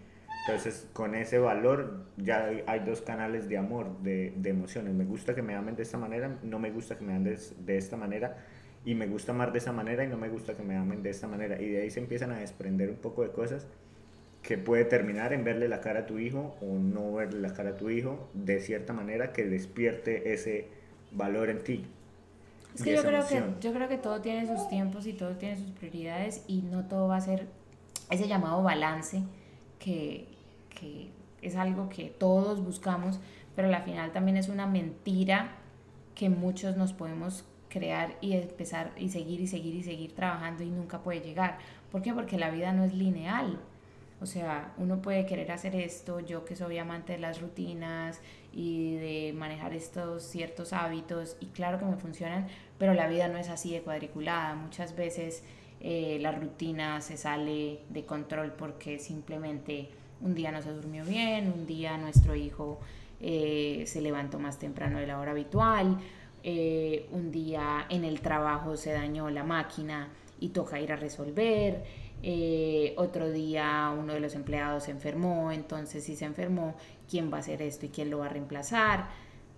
[0.47, 4.95] Entonces con ese valor ya hay dos canales de amor, de, de emociones.
[4.95, 7.41] Me gusta que me amen de esta manera, no me gusta que me amen de,
[7.65, 8.37] de esta manera
[8.85, 11.11] y me gusta amar de esa manera y no me gusta que me amen de
[11.11, 11.61] esta manera.
[11.61, 13.67] Y de ahí se empiezan a desprender un poco de cosas
[14.47, 17.71] que puede terminar en verle la cara a tu hijo o no verle la cara
[17.71, 20.69] a tu hijo de cierta manera que despierte ese
[21.11, 21.85] valor en ti.
[22.73, 25.57] Es que yo creo que yo creo que todo tiene sus tiempos y todo tiene
[25.57, 27.49] sus prioridades y no todo va a ser
[28.09, 29.23] ese llamado balance
[29.81, 30.29] que,
[30.69, 31.11] que
[31.43, 33.19] es algo que todos buscamos,
[33.57, 35.57] pero al final también es una mentira
[36.15, 40.71] que muchos nos podemos crear y empezar y seguir y seguir y seguir trabajando y
[40.71, 41.59] nunca puede llegar.
[41.91, 42.15] ¿Por qué?
[42.15, 43.59] Porque la vida no es lineal.
[44.21, 48.21] O sea, uno puede querer hacer esto, yo que soy amante de las rutinas
[48.53, 52.47] y de manejar estos ciertos hábitos, y claro que me funcionan,
[52.79, 54.55] pero la vida no es así de cuadriculada.
[54.55, 55.43] Muchas veces
[55.81, 59.91] eh, la rutina se sale de control porque simplemente
[60.23, 62.81] un día no se durmió bien, un día nuestro hijo
[63.21, 65.99] eh, se levantó más temprano de la hora habitual,
[66.43, 70.09] eh, un día en el trabajo se dañó la máquina
[70.41, 71.85] y toca ir a resolver.
[72.29, 76.75] Eh, otro día uno de los empleados se enfermó, entonces si se enfermó,
[77.09, 79.07] ¿quién va a hacer esto y quién lo va a reemplazar?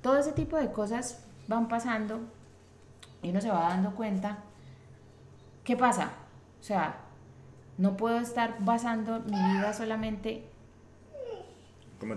[0.02, 2.20] Todo ese tipo de cosas van pasando
[3.22, 4.40] y uno se va dando cuenta.
[5.64, 6.12] ¿Qué pasa?
[6.61, 7.00] O sea,
[7.78, 10.44] no puedo estar basando mi vida solamente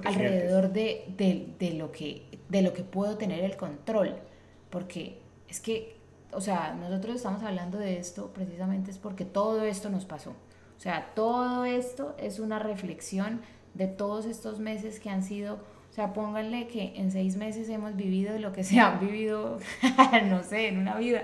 [0.03, 4.17] alrededor de, de, de, lo que, de lo que puedo tener el control,
[4.69, 5.95] porque es que
[6.33, 10.31] o sea, nosotros estamos hablando de esto precisamente es porque todo esto nos pasó.
[10.31, 13.41] O sea, todo esto es una reflexión
[13.73, 15.55] de todos estos meses que han sido,
[15.89, 19.59] o sea, pónganle que en seis meses hemos vivido lo que se ha vivido,
[20.29, 21.23] no sé, en una vida.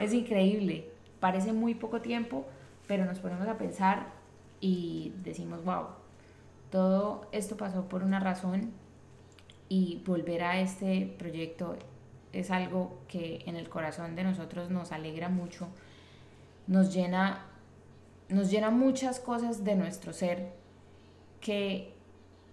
[0.00, 0.90] Es increíble.
[1.20, 2.46] parece muy poco tiempo,
[2.86, 4.08] pero nos ponemos a pensar
[4.60, 5.86] y decimos, wow,
[6.70, 8.72] todo esto pasó por una razón
[9.68, 11.76] y volver a este proyecto
[12.40, 15.68] es algo que en el corazón de nosotros nos alegra mucho,
[16.66, 17.46] nos llena,
[18.28, 20.52] nos llena muchas cosas de nuestro ser
[21.40, 21.94] que,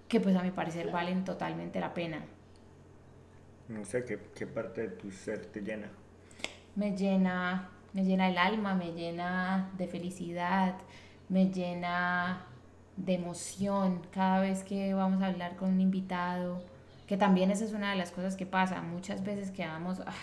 [0.07, 2.23] que pues a mi parecer valen totalmente la pena.
[3.67, 5.89] No sé, ¿qué, ¿qué parte de tu ser te llena?
[6.75, 10.75] Me llena, me llena el alma, me llena de felicidad,
[11.29, 12.45] me llena
[12.97, 16.61] de emoción cada vez que vamos a hablar con un invitado,
[17.13, 18.81] que también esa es una de las cosas que pasa.
[18.81, 20.13] Muchas veces quedamos ah,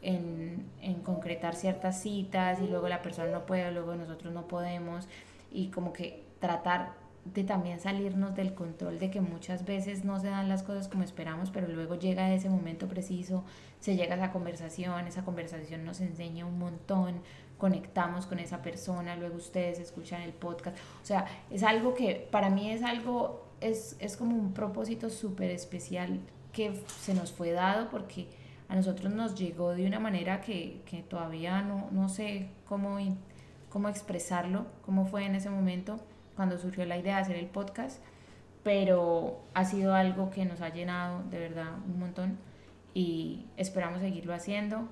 [0.00, 5.08] en, en, concretar ciertas citas y luego la persona no puede, luego nosotros no podemos
[5.50, 6.94] y como que tratar
[7.26, 11.02] de también salirnos del control de que muchas veces no se dan las cosas como
[11.02, 13.44] esperamos, pero luego llega ese momento preciso,
[13.80, 17.20] se llega a esa conversación, esa conversación nos enseña un montón,
[17.58, 22.48] conectamos con esa persona, luego ustedes escuchan el podcast, o sea, es algo que para
[22.48, 26.20] mí es algo es, es como un propósito súper especial
[26.52, 28.28] que se nos fue dado porque
[28.68, 32.98] a nosotros nos llegó de una manera que, que todavía no, no sé cómo,
[33.68, 35.98] cómo expresarlo, cómo fue en ese momento
[36.36, 38.02] cuando surgió la idea de hacer el podcast,
[38.62, 42.38] pero ha sido algo que nos ha llenado de verdad un montón
[42.94, 44.88] y esperamos seguirlo haciendo.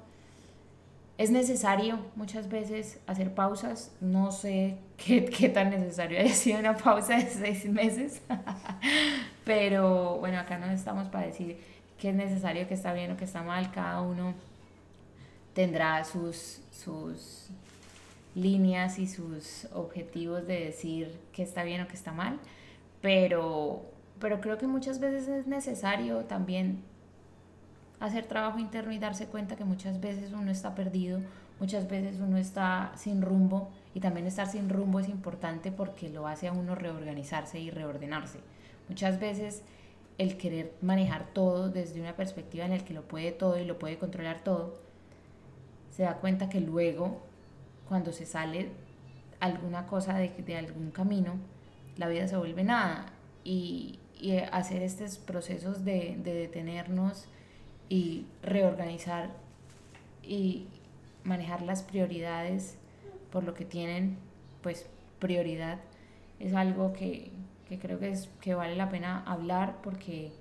[1.18, 3.94] Es necesario muchas veces hacer pausas.
[4.00, 8.22] No sé qué, qué tan necesario haya sido una pausa de seis meses,
[9.44, 11.58] pero bueno, acá no estamos para decir
[11.98, 13.70] que es necesario, que está bien o que está mal.
[13.72, 14.34] Cada uno
[15.54, 17.48] tendrá sus, sus
[18.34, 22.38] líneas y sus objetivos de decir que está bien o que está mal,
[23.02, 23.82] pero,
[24.18, 26.82] pero creo que muchas veces es necesario también
[27.98, 31.20] hacer trabajo interno y darse cuenta que muchas veces uno está perdido,
[31.60, 36.26] muchas veces uno está sin rumbo y también estar sin rumbo es importante porque lo
[36.26, 38.40] hace a uno reorganizarse y reordenarse.
[38.88, 39.62] Muchas veces
[40.18, 43.78] el querer manejar todo desde una perspectiva en el que lo puede todo y lo
[43.78, 44.74] puede controlar todo,
[45.90, 47.20] se da cuenta que luego,
[47.88, 48.70] cuando se sale
[49.38, 51.34] alguna cosa de, de algún camino,
[51.96, 53.06] la vida se vuelve nada.
[53.44, 57.26] Y, y hacer estos procesos de, de detenernos,
[57.90, 59.30] y reorganizar
[60.22, 60.68] y
[61.24, 62.76] manejar las prioridades
[63.30, 64.16] por lo que tienen
[64.62, 64.86] pues
[65.18, 65.78] prioridad.
[66.38, 67.30] Es algo que,
[67.68, 70.32] que creo que, es, que vale la pena hablar porque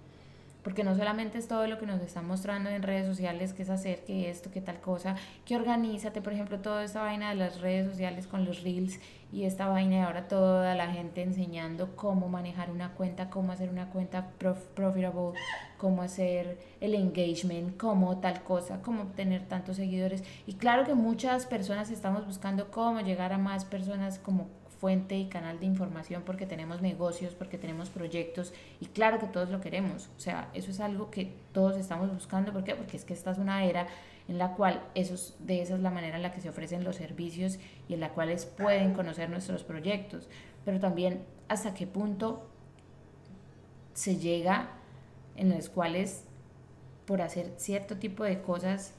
[0.63, 3.69] porque no solamente es todo lo que nos están mostrando en redes sociales, que es
[3.69, 7.61] hacer, que esto, que tal cosa, que organízate, por ejemplo, toda esta vaina de las
[7.61, 8.99] redes sociales con los reels
[9.31, 13.69] y esta vaina de ahora toda la gente enseñando cómo manejar una cuenta, cómo hacer
[13.69, 15.39] una cuenta profitable,
[15.77, 20.23] cómo hacer el engagement, cómo tal cosa, cómo obtener tantos seguidores.
[20.47, 24.47] Y claro que muchas personas estamos buscando cómo llegar a más personas como
[24.79, 29.49] fuente y canal de información porque tenemos negocios, porque tenemos proyectos y claro que todos
[29.49, 30.09] lo queremos.
[30.17, 32.53] O sea, eso es algo que todos estamos buscando.
[32.53, 32.75] ¿Por qué?
[32.75, 33.87] Porque es que esta es una era
[34.29, 36.95] en la cual esos, de esa es la manera en la que se ofrecen los
[36.95, 40.29] servicios y en la cual pueden conocer nuestros proyectos.
[40.63, 42.47] Pero también hasta qué punto
[43.93, 44.69] se llega
[45.35, 46.23] en los cuales
[47.05, 48.93] por hacer cierto tipo de cosas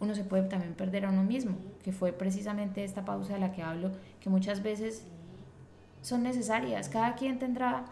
[0.00, 3.52] uno se puede también perder a uno mismo, que fue precisamente esta pausa de la
[3.52, 5.06] que hablo, que muchas veces
[6.02, 6.88] son necesarias.
[6.88, 7.84] Cada quien tendrá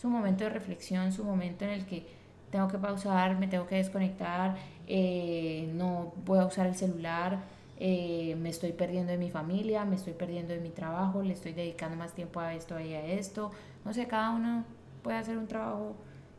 [0.00, 2.06] su momento de reflexión, su momento en el que
[2.50, 7.38] tengo que pausar, me tengo que desconectar, eh, no voy a usar el celular,
[7.78, 11.52] eh, me estoy perdiendo de mi familia, me estoy perdiendo de mi trabajo, le estoy
[11.52, 13.50] dedicando más tiempo a esto y a esto.
[13.84, 14.64] No sé, cada uno
[15.02, 15.94] puede hacer un trabajo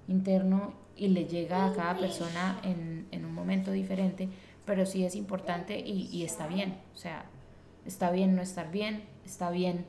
[0.07, 4.27] interno y le llega a cada persona en, en un momento diferente,
[4.65, 6.75] pero sí es importante y, y está bien.
[6.95, 7.25] O sea,
[7.85, 9.85] está bien no estar bien, está bien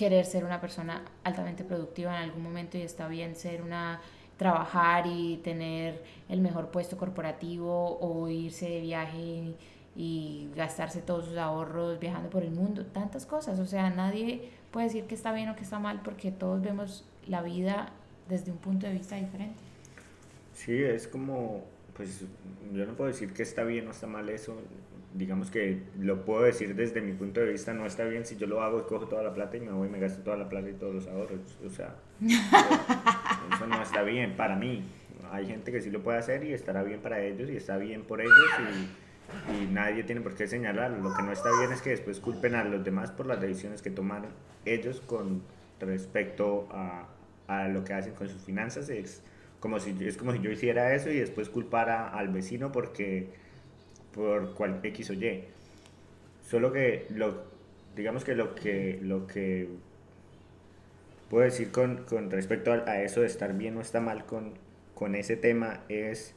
[0.00, 4.00] querer ser una persona altamente productiva en algún momento y está bien ser una
[4.38, 9.54] trabajar y tener el mejor puesto corporativo o irse de viaje
[9.94, 14.86] y, gastarse todos sus ahorros viajando por el mundo, tantas cosas, o sea, nadie puede
[14.86, 17.92] decir que está bien o que está mal porque todos vemos la vida
[18.26, 19.60] desde un punto de vista diferente.
[20.54, 21.64] Sí, es como,
[21.94, 22.24] pues
[22.72, 24.56] yo no puedo decir que está bien o está mal eso,
[25.14, 28.46] digamos que lo puedo decir desde mi punto de vista, no está bien si yo
[28.46, 30.48] lo hago y cojo toda la plata y me voy y me gasto toda la
[30.48, 31.58] plata y todos los ahorros.
[31.66, 34.84] O sea, eso no está bien para mí.
[35.32, 38.02] Hay gente que sí lo puede hacer y estará bien para ellos y está bien
[38.02, 38.34] por ellos
[39.52, 40.98] y, y nadie tiene por qué señalarlo.
[40.98, 43.82] Lo que no está bien es que después culpen a los demás por las decisiones
[43.82, 44.30] que tomaron
[44.64, 45.42] ellos con
[45.80, 47.08] respecto a,
[47.48, 48.88] a lo que hacen con sus finanzas.
[48.88, 49.22] Es
[49.60, 53.28] como si, es como si yo hiciera eso y después culpara al vecino porque
[54.14, 55.44] por cual X o Y.
[56.42, 57.44] Solo que lo,
[57.94, 59.68] digamos que lo que, lo que
[61.28, 64.54] puedo decir con, con respecto a, eso de estar bien o está mal con,
[64.94, 66.34] con ese tema es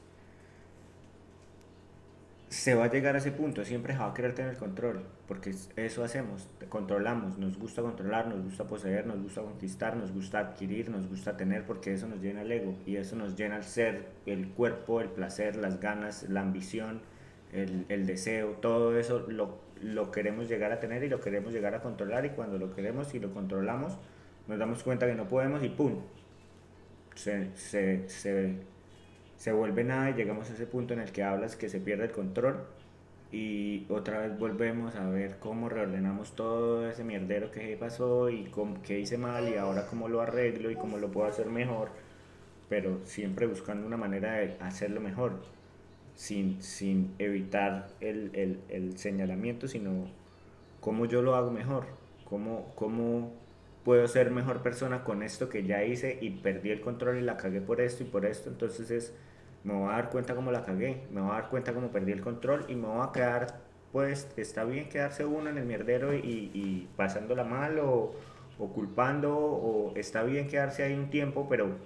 [2.53, 6.03] se va a llegar a ese punto, siempre va a querer tener control, porque eso
[6.03, 11.07] hacemos, controlamos, nos gusta controlar, nos gusta poseer, nos gusta conquistar, nos gusta adquirir, nos
[11.07, 14.49] gusta tener, porque eso nos llena el ego y eso nos llena el ser, el
[14.49, 17.01] cuerpo, el placer, las ganas, la ambición,
[17.53, 21.75] el, el deseo, todo eso lo, lo, queremos llegar a tener y lo queremos llegar
[21.75, 23.97] a controlar y cuando lo queremos y lo controlamos
[24.47, 26.01] nos damos cuenta que no podemos y ¡pum!
[27.15, 28.55] Se, se, se
[29.43, 32.05] se vuelve nada y llegamos a ese punto en el que hablas que se pierde
[32.05, 32.63] el control
[33.31, 38.81] y otra vez volvemos a ver cómo reordenamos todo ese mierdero que pasó y cómo,
[38.83, 41.89] qué hice mal y ahora cómo lo arreglo y cómo lo puedo hacer mejor,
[42.69, 45.33] pero siempre buscando una manera de hacerlo mejor,
[46.16, 50.07] sin, sin evitar el, el, el señalamiento, sino
[50.80, 51.86] cómo yo lo hago mejor,
[52.26, 53.32] cómo, cómo
[53.84, 57.38] puedo ser mejor persona con esto que ya hice y perdí el control y la
[57.38, 59.14] cagué por esto y por esto, entonces es
[59.64, 62.11] me voy a dar cuenta cómo la cagué, me voy a dar cuenta cómo perdí
[62.11, 63.61] el control y me voy a quedar,
[63.91, 68.14] pues está bien quedarse uno en el mierdero y, y pasándola mal o,
[68.59, 71.78] o, culpando, o está bien quedarse ahí un tiempo, pero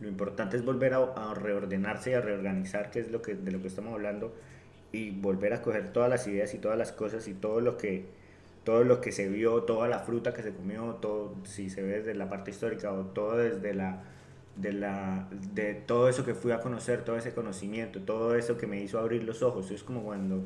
[0.00, 3.50] lo importante es volver a, a, reordenarse y a reorganizar, que es lo que, de
[3.52, 4.34] lo que estamos hablando,
[4.92, 8.06] y volver a coger todas las ideas y todas las cosas y todo lo que
[8.64, 11.98] todo lo que se vio, toda la fruta que se comió, todo, si se ve
[11.98, 14.02] desde la parte histórica o todo desde la
[14.56, 18.66] de, la, de todo eso que fui a conocer, todo ese conocimiento, todo eso que
[18.66, 19.70] me hizo abrir los ojos.
[19.70, 20.42] Es como cuando,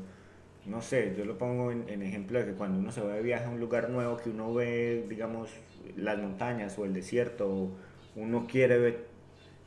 [0.65, 3.21] no sé, yo lo pongo en, en ejemplo de que cuando uno se va de
[3.21, 5.49] viaje a un lugar nuevo, que uno ve, digamos,
[5.95, 7.71] las montañas o el desierto,
[8.15, 9.10] uno quiere ver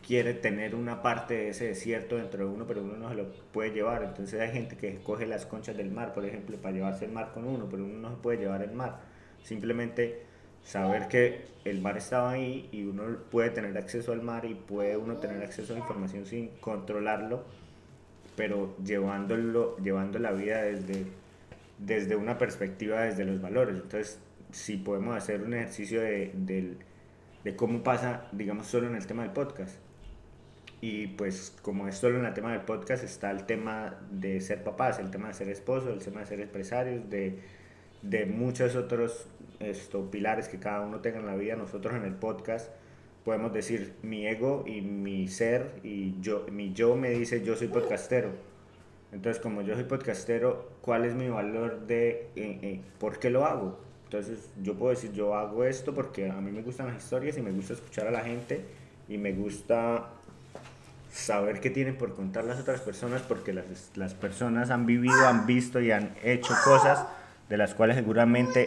[0.06, 3.32] quiere tener una parte de ese desierto dentro de uno, pero uno no se lo
[3.52, 4.02] puede llevar.
[4.02, 7.32] Entonces hay gente que coge las conchas del mar, por ejemplo, para llevarse el mar
[7.32, 9.00] con uno, pero uno no se puede llevar el mar.
[9.42, 10.22] Simplemente
[10.62, 14.96] saber que el mar estaba ahí y uno puede tener acceso al mar y puede
[14.96, 17.44] uno tener acceso a información sin controlarlo,
[18.36, 21.06] pero llevándolo, llevando la vida desde,
[21.78, 23.76] desde una perspectiva, desde los valores.
[23.76, 24.18] Entonces,
[24.52, 26.76] si podemos hacer un ejercicio de, de,
[27.42, 29.83] de cómo pasa, digamos, solo en el tema del podcast.
[30.86, 34.62] Y pues como es solo en el tema del podcast está el tema de ser
[34.62, 37.38] papás, el tema de ser esposos, el tema de ser empresarios, de,
[38.02, 39.26] de muchos otros
[39.60, 42.70] esto, pilares que cada uno tenga en la vida, nosotros en el podcast
[43.24, 47.68] podemos decir mi ego y mi ser y yo, mi yo me dice yo soy
[47.68, 48.32] podcastero.
[49.10, 53.46] Entonces, como yo soy podcastero, ¿cuál es mi valor de eh, eh, por qué lo
[53.46, 53.78] hago?
[54.04, 57.40] Entonces, yo puedo decir yo hago esto porque a mí me gustan las historias y
[57.40, 58.60] me gusta escuchar a la gente
[59.08, 60.10] y me gusta
[61.14, 65.46] saber qué tienen por contar las otras personas porque las, las personas han vivido, han
[65.46, 67.06] visto y han hecho cosas
[67.48, 68.66] de las cuales seguramente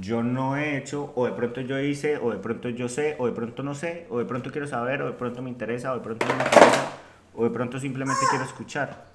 [0.00, 3.26] yo no he hecho, o de pronto yo hice, o de pronto yo sé, o
[3.26, 5.96] de pronto no sé, o de pronto quiero saber, o de pronto me interesa, o
[5.96, 6.92] de pronto no me interesa,
[7.34, 9.06] o de pronto simplemente quiero escuchar.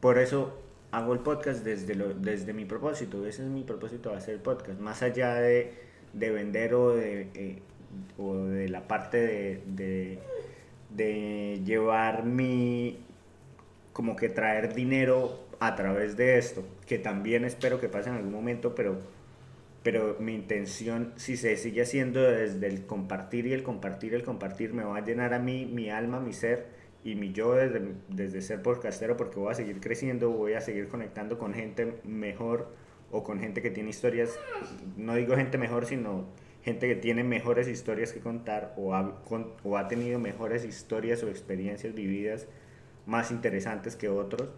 [0.00, 0.58] Por eso
[0.92, 4.80] hago el podcast desde, lo, desde mi propósito, ese es mi propósito de hacer podcast,
[4.80, 5.74] más allá de,
[6.12, 7.62] de vender o de, eh,
[8.18, 10.18] o de la parte de,
[10.90, 12.98] de, llevar mi,
[13.92, 18.32] como que traer dinero a través de esto, que también espero que pase en algún
[18.32, 18.98] momento, pero,
[19.82, 24.74] pero mi intención, si se sigue haciendo desde el compartir y el compartir, el compartir,
[24.74, 26.66] me va a llenar a mí, mi alma, mi ser
[27.04, 30.88] y mi yo desde, desde ser podcastero, porque voy a seguir creciendo, voy a seguir
[30.88, 32.68] conectando con gente mejor
[33.12, 34.36] o con gente que tiene historias,
[34.96, 36.26] no digo gente mejor, sino
[36.66, 39.14] gente que tiene mejores historias que contar o ha,
[39.62, 42.48] o ha tenido mejores historias o experiencias vividas
[43.06, 44.48] más interesantes que otros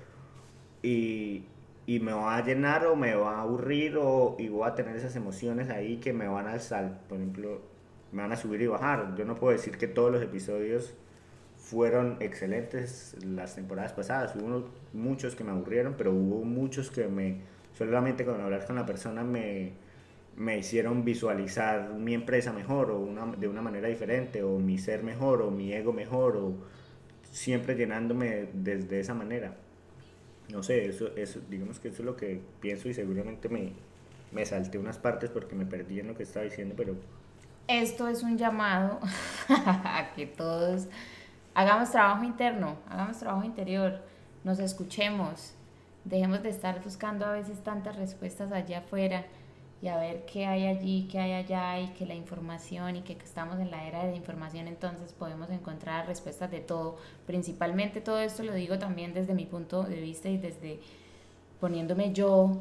[0.82, 1.44] y,
[1.84, 4.96] y me va a llenar o me va a aburrir o, y voy a tener
[4.96, 7.61] esas emociones ahí que me van a alzar, por ejemplo,
[8.11, 9.14] me van a subir y bajar.
[9.14, 10.94] Yo no puedo decir que todos los episodios
[11.59, 14.34] fueron excelentes las temporadas pasadas.
[14.34, 17.42] Hubo muchos que me aburrieron, pero hubo muchos que me,
[17.74, 19.74] solamente con hablar con la persona me,
[20.39, 25.43] me hicieron visualizar mi empresa mejor o de una manera diferente, o mi ser mejor,
[25.43, 26.55] o mi ego mejor, o
[27.32, 29.57] siempre llenándome desde esa manera.
[30.49, 33.72] No sé, eso, eso, digamos que eso es lo que pienso y seguramente me,
[34.30, 36.95] me salté unas partes porque me perdí en lo que estaba diciendo, pero...
[37.66, 39.01] Esto es un llamado
[39.49, 40.86] a que todos
[41.53, 44.01] hagamos trabajo interno, hagamos trabajo interior,
[44.45, 45.55] nos escuchemos,
[46.05, 49.26] dejemos de estar buscando a veces tantas respuestas allá afuera
[49.80, 53.12] y a ver qué hay allí, qué hay allá y que la información y que
[53.12, 56.96] estamos en la era de la información entonces podemos encontrar respuestas de todo.
[57.26, 60.80] Principalmente todo esto lo digo también desde mi punto de vista y desde
[61.60, 62.60] poniéndome yo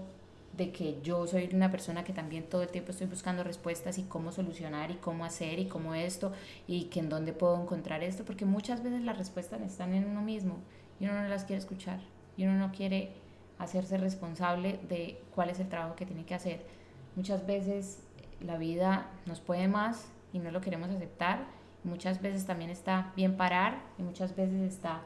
[0.55, 4.03] de que yo soy una persona que también todo el tiempo estoy buscando respuestas y
[4.03, 6.33] cómo solucionar y cómo hacer y cómo esto
[6.67, 10.21] y que en dónde puedo encontrar esto, porque muchas veces las respuestas están en uno
[10.21, 10.57] mismo
[10.99, 11.99] y uno no las quiere escuchar
[12.37, 13.11] y uno no quiere
[13.59, 16.76] hacerse responsable de cuál es el trabajo que tiene que hacer.
[17.17, 18.01] Muchas veces
[18.39, 21.47] la vida nos puede más y no lo queremos aceptar.
[21.83, 25.01] Muchas veces también está bien parar y muchas veces está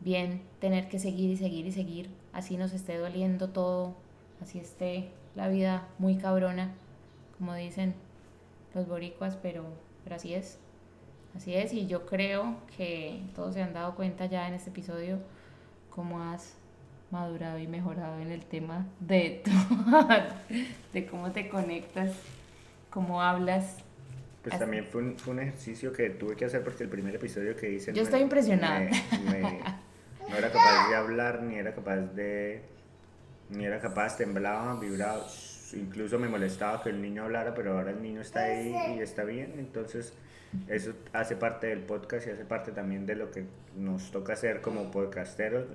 [0.00, 3.94] bien tener que seguir y seguir y seguir, así nos esté doliendo todo
[4.44, 6.72] así esté la vida muy cabrona,
[7.38, 7.94] como dicen
[8.74, 9.64] los boricuas, pero,
[10.04, 10.58] pero así es.
[11.34, 15.18] Así es, y yo creo que todos se han dado cuenta ya en este episodio
[15.90, 16.54] cómo has
[17.14, 19.42] madurado y mejorado en el tema de,
[20.92, 22.12] de cómo te conectas,
[22.90, 23.78] cómo hablas.
[24.42, 27.56] Pues también fue un, fue un, ejercicio que tuve que hacer porque el primer episodio
[27.56, 27.94] que hice...
[27.94, 28.90] Yo estoy impresionada.
[30.28, 32.62] no era capaz de hablar ni era capaz de
[33.50, 35.24] ni era capaz, temblaba, vibraba,
[35.74, 39.24] incluso me molestaba que el niño hablara, pero ahora el niño está ahí y está
[39.24, 40.14] bien, entonces
[40.68, 43.44] eso hace parte del podcast y hace parte también de lo que
[43.76, 45.66] nos toca hacer como podcasteros.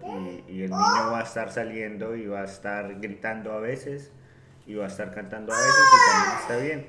[0.48, 4.12] Y, y el niño va a estar saliendo y va a estar gritando a veces
[4.66, 6.86] y va a estar cantando a veces y también está bien.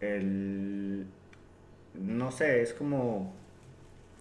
[0.00, 1.06] El,
[1.94, 3.34] no sé, es como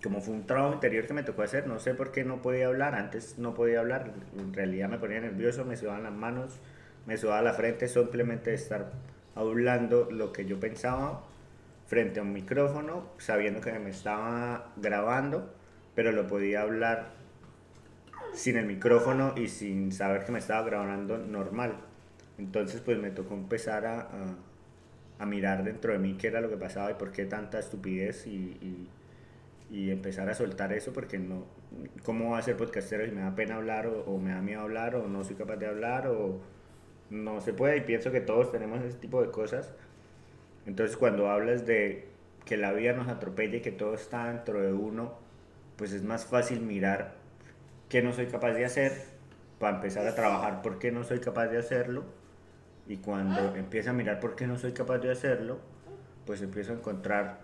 [0.03, 2.65] como fue un trabajo interior que me tocó hacer, no sé por qué no podía
[2.67, 6.59] hablar, antes no podía hablar, en realidad me ponía nervioso, me sudaban las manos,
[7.05, 8.91] me sudaba la frente, simplemente de estar
[9.35, 11.23] hablando lo que yo pensaba
[11.91, 15.53] frente a un micrófono, sabiendo que me estaba grabando,
[15.93, 17.09] pero lo podía hablar
[18.33, 21.75] sin el micrófono y sin saber que me estaba grabando normal.
[22.37, 24.07] Entonces pues me tocó empezar a,
[25.19, 28.25] a, mirar dentro de mí qué era lo que pasaba y por qué tanta estupidez
[28.25, 28.87] y
[29.71, 31.45] y empezar a soltar eso porque no,
[32.03, 34.95] ¿cómo va a ser podcastero si me da pena hablar o, me da miedo hablar
[34.95, 36.41] o no soy capaz de hablar o
[37.09, 39.73] no se puede y pienso que todos tenemos ese tipo de cosas.
[40.65, 42.07] Entonces cuando hablas de
[42.45, 45.17] que la vida nos atropelle y que todo está dentro de uno,
[45.75, 47.15] pues es más fácil mirar
[47.89, 48.93] qué no soy capaz de hacer
[49.59, 52.03] para empezar a trabajar por qué no soy capaz de hacerlo
[52.87, 55.59] y cuando empiezo a mirar por qué no soy capaz de hacerlo,
[56.25, 57.39] pues empiezo a encontrar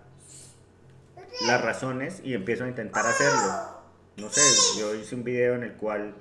[1.46, 3.78] las razones y empiezo a intentar hacerlo.
[4.18, 6.16] No sé, yo hice un video en el cual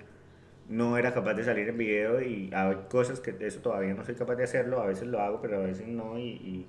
[0.69, 4.15] no era capaz de salir en video y hay cosas que eso todavía no soy
[4.15, 6.67] capaz de hacerlo, a veces lo hago, pero a veces no y,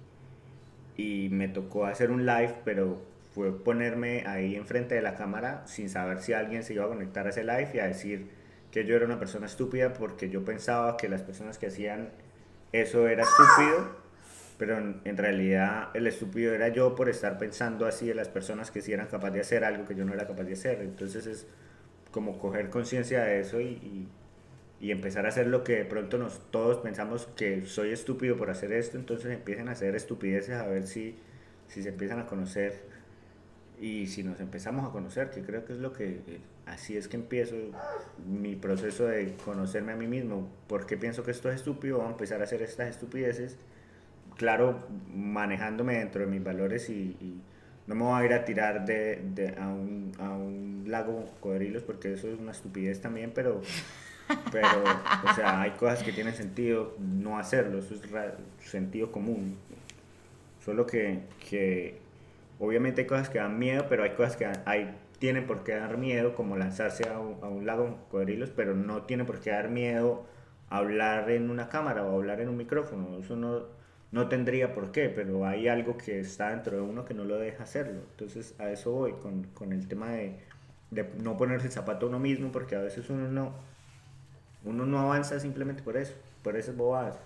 [0.97, 3.01] me tocó hacer un live, pero
[3.33, 7.27] fue ponerme ahí enfrente de la cámara sin saber si alguien se iba a conectar
[7.27, 8.29] a ese live y a decir
[8.71, 12.09] que yo era una persona estúpida porque yo pensaba que las personas que hacían
[12.71, 14.07] eso era estúpido
[14.57, 18.81] pero en, realidad el estúpido era yo por estar pensando así de las personas que
[18.81, 20.81] sí eran capaces de hacer algo que yo no era capaz de hacer.
[20.81, 21.45] Entonces es
[22.11, 24.07] como coger conciencia de eso y, y,
[24.79, 28.71] empezar a hacer lo que de pronto nos, todos pensamos que soy estúpido por hacer
[28.71, 31.15] esto, entonces empiecen a hacer estupideces a ver si,
[31.67, 32.97] si se empiezan a conocer.
[33.79, 37.07] Y si nos empezamos a conocer, que creo que es lo que, eh, así es
[37.07, 37.55] que empiezo
[38.27, 42.09] mi proceso de conocerme a mí mismo, porque pienso que esto es estúpido, voy a
[42.09, 43.57] empezar a hacer estas estupideces
[44.37, 47.41] claro, manejándome dentro de mis valores y,
[47.87, 51.83] no me voy a ir a tirar de, de a, un, a, un, lago cocodrilos
[51.83, 53.61] porque eso es una estupidez también, pero,
[54.51, 54.83] pero,
[55.29, 58.01] o sea, hay cosas que tienen sentido no hacerlo, eso es
[58.69, 59.57] sentido común.
[60.63, 61.99] Solo que, que,
[62.59, 65.97] obviamente hay cosas que dan miedo, pero hay cosas que hay, tienen por qué dar
[65.97, 69.51] miedo, como lanzarse a un, a un lago con cocodrilos, pero no tiene por qué
[69.51, 70.25] dar miedo
[70.69, 73.17] hablar en una cámara o hablar en un micrófono.
[73.17, 73.63] Eso no,
[74.11, 77.37] no tendría por qué, pero hay algo que está dentro de uno que no lo
[77.37, 78.01] deja hacerlo.
[78.11, 80.35] Entonces a eso voy con, con el tema de,
[80.91, 83.53] de, no ponerse el zapato a uno mismo, porque a veces uno no,
[84.67, 86.13] uno no avanza simplemente por eso,
[86.43, 87.17] por esas bobadas,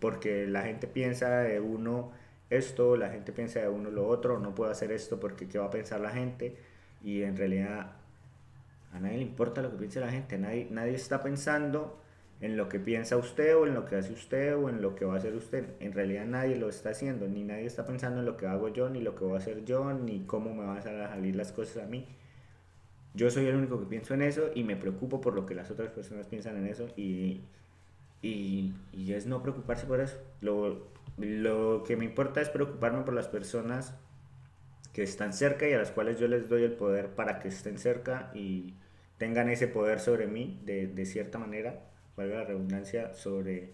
[0.00, 2.12] porque la gente piensa de uno
[2.48, 5.66] esto, la gente piensa de uno lo otro, no puedo hacer esto porque qué va
[5.66, 6.56] a pensar la gente,
[7.02, 7.92] y en realidad
[8.92, 12.00] a nadie le importa lo que piense la gente, nadie, nadie está pensando
[12.40, 15.04] en lo que piensa usted o en lo que hace usted o en lo que
[15.04, 15.66] va a hacer usted.
[15.78, 18.88] En realidad nadie lo está haciendo, ni nadie está pensando en lo que hago yo,
[18.88, 21.84] ni lo que voy a hacer yo, ni cómo me van a salir las cosas
[21.84, 22.06] a mí.
[23.14, 25.70] Yo soy el único que pienso en eso y me preocupo por lo que las
[25.70, 27.40] otras personas piensan en eso y,
[28.22, 30.18] y, y es no preocuparse por eso.
[30.40, 30.88] Lo,
[31.18, 33.94] lo que me importa es preocuparme por las personas
[34.92, 37.78] que están cerca y a las cuales yo les doy el poder para que estén
[37.78, 38.74] cerca y
[39.18, 41.80] tengan ese poder sobre mí de, de cierta manera
[42.16, 43.70] valga la redundancia, sobre,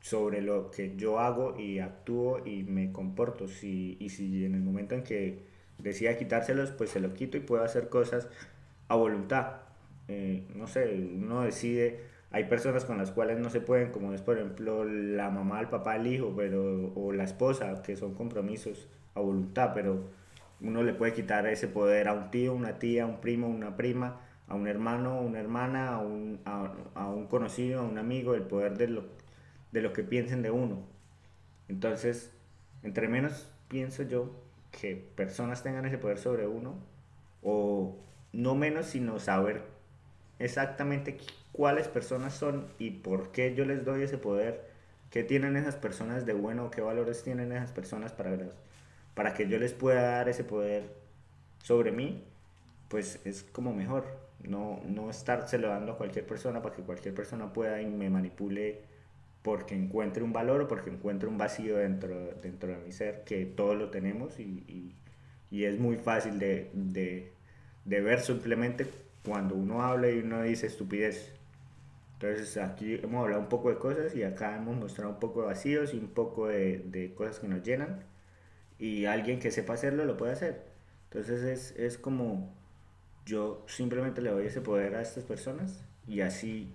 [0.00, 3.48] sobre lo que yo hago y actúo y me comporto.
[3.48, 5.42] Si, y si en el momento en que
[5.82, 8.28] decida quitárselos, pues se lo quito y puedo hacer cosas
[8.88, 9.56] a voluntad.
[10.08, 14.22] eh, no sé, uno decide, hay personas con las cuales no se pueden, como es
[14.22, 18.88] por ejemplo la mamá, el papá, el hijo, pero, o la esposa, que son compromisos
[19.14, 20.04] a voluntad, pero
[20.60, 24.20] uno le puede quitar ese poder a un tío, una tía, un primo, una prima,
[24.48, 28.76] a un hermano, una hermana, a un, a, un conocido, a un amigo, el poder
[28.78, 29.04] de lo,
[29.72, 30.82] de lo que piensen de uno.
[31.68, 32.32] Entonces,
[32.82, 34.30] entre menos pienso yo
[34.72, 36.74] que personas tengan ese poder sobre uno,
[37.42, 37.96] o
[38.32, 39.62] no menos, sino saber
[40.38, 41.18] exactamente
[41.52, 44.64] cuáles personas son y por qué yo les doy ese poder,
[45.10, 48.36] qué tienen esas personas de bueno, qué valores tienen esas personas para,
[49.14, 50.84] para que yo les pueda dar ese poder
[51.62, 52.24] sobre mí,
[52.88, 54.04] pues es como mejor.
[54.42, 58.82] No, no estárselo dando a cualquier persona para que cualquier persona pueda y me manipule
[59.42, 63.44] porque encuentre un valor o porque encuentre un vacío dentro, dentro de mi ser, que
[63.44, 64.94] todos lo tenemos y,
[65.50, 67.32] y, es muy fácil de, de,
[67.84, 68.86] de, ver simplemente
[69.24, 71.32] cuando uno habla y uno dice estupidez.
[72.14, 75.48] Entonces aquí hemos hablado un poco de cosas y acá hemos mostrado un poco de
[75.48, 78.04] vacíos y un poco de, de cosas que nos llenan
[78.78, 80.62] y alguien que sepa hacerlo lo puede hacer.
[81.10, 82.54] Entonces es, es como
[83.26, 86.72] yo simplemente le doy ese poder a estas personas y así,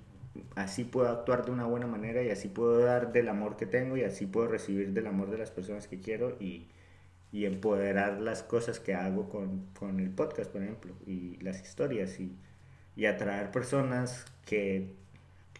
[0.56, 3.98] así puedo actuar de una buena manera y así puedo dar del amor que tengo
[3.98, 6.68] y así puedo recibir del amor de las personas que quiero y,
[7.32, 12.20] y empoderar las cosas que hago con, con, el podcast, por ejemplo, y las historias
[12.20, 12.36] y,
[12.96, 14.92] y atraer personas que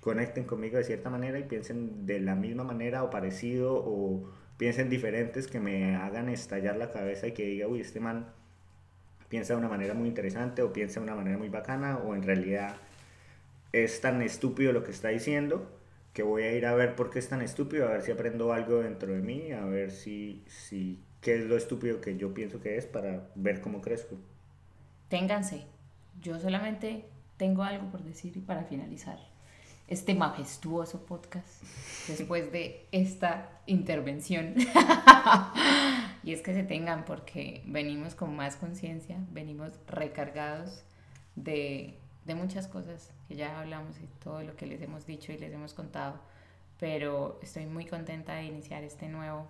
[0.02, 4.24] conecten conmigo de cierta manera y piensen de la misma manera o parecido o
[4.58, 8.28] piensen diferentes que me hagan estallar la cabeza y que diga, uy, este man
[9.30, 12.24] piensa de una manera muy interesante o piensa de una manera muy bacana o en
[12.24, 12.78] realidad
[13.74, 15.78] es tan estúpido lo que está diciendo
[16.18, 18.52] que voy a ir a ver por qué es tan estúpido, a ver si aprendo
[18.52, 22.60] algo dentro de mí, a ver si, si qué es lo estúpido que yo pienso
[22.60, 24.16] que es para ver cómo crezco.
[25.10, 25.66] Ténganse,
[26.20, 27.06] yo solamente
[27.38, 29.20] tengo algo por decir y para finalizar
[29.88, 31.62] este majestuoso podcast
[32.08, 34.56] después de esta intervención.
[36.24, 40.84] y es que se tengan porque venimos con más conciencia, venimos recargados
[41.36, 45.38] de, de, muchas cosas que ya hablamos y todo lo que les hemos dicho y
[45.38, 46.20] les hemos contado,
[46.80, 49.48] pero estoy muy contenta de iniciar este nuevo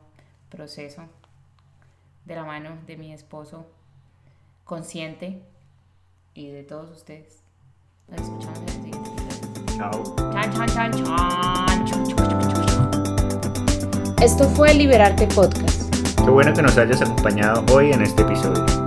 [0.50, 1.04] proceso
[2.26, 3.68] de la mano de mi esposo
[4.64, 5.42] consciente
[6.34, 7.42] y de todos ustedes.
[8.08, 9.18] Nos escuchamos en el siguiente
[9.78, 10.16] Chao.
[14.22, 15.94] Esto fue Liberarte Podcast.
[16.18, 18.87] Qué bueno que nos hayas acompañado hoy en este episodio.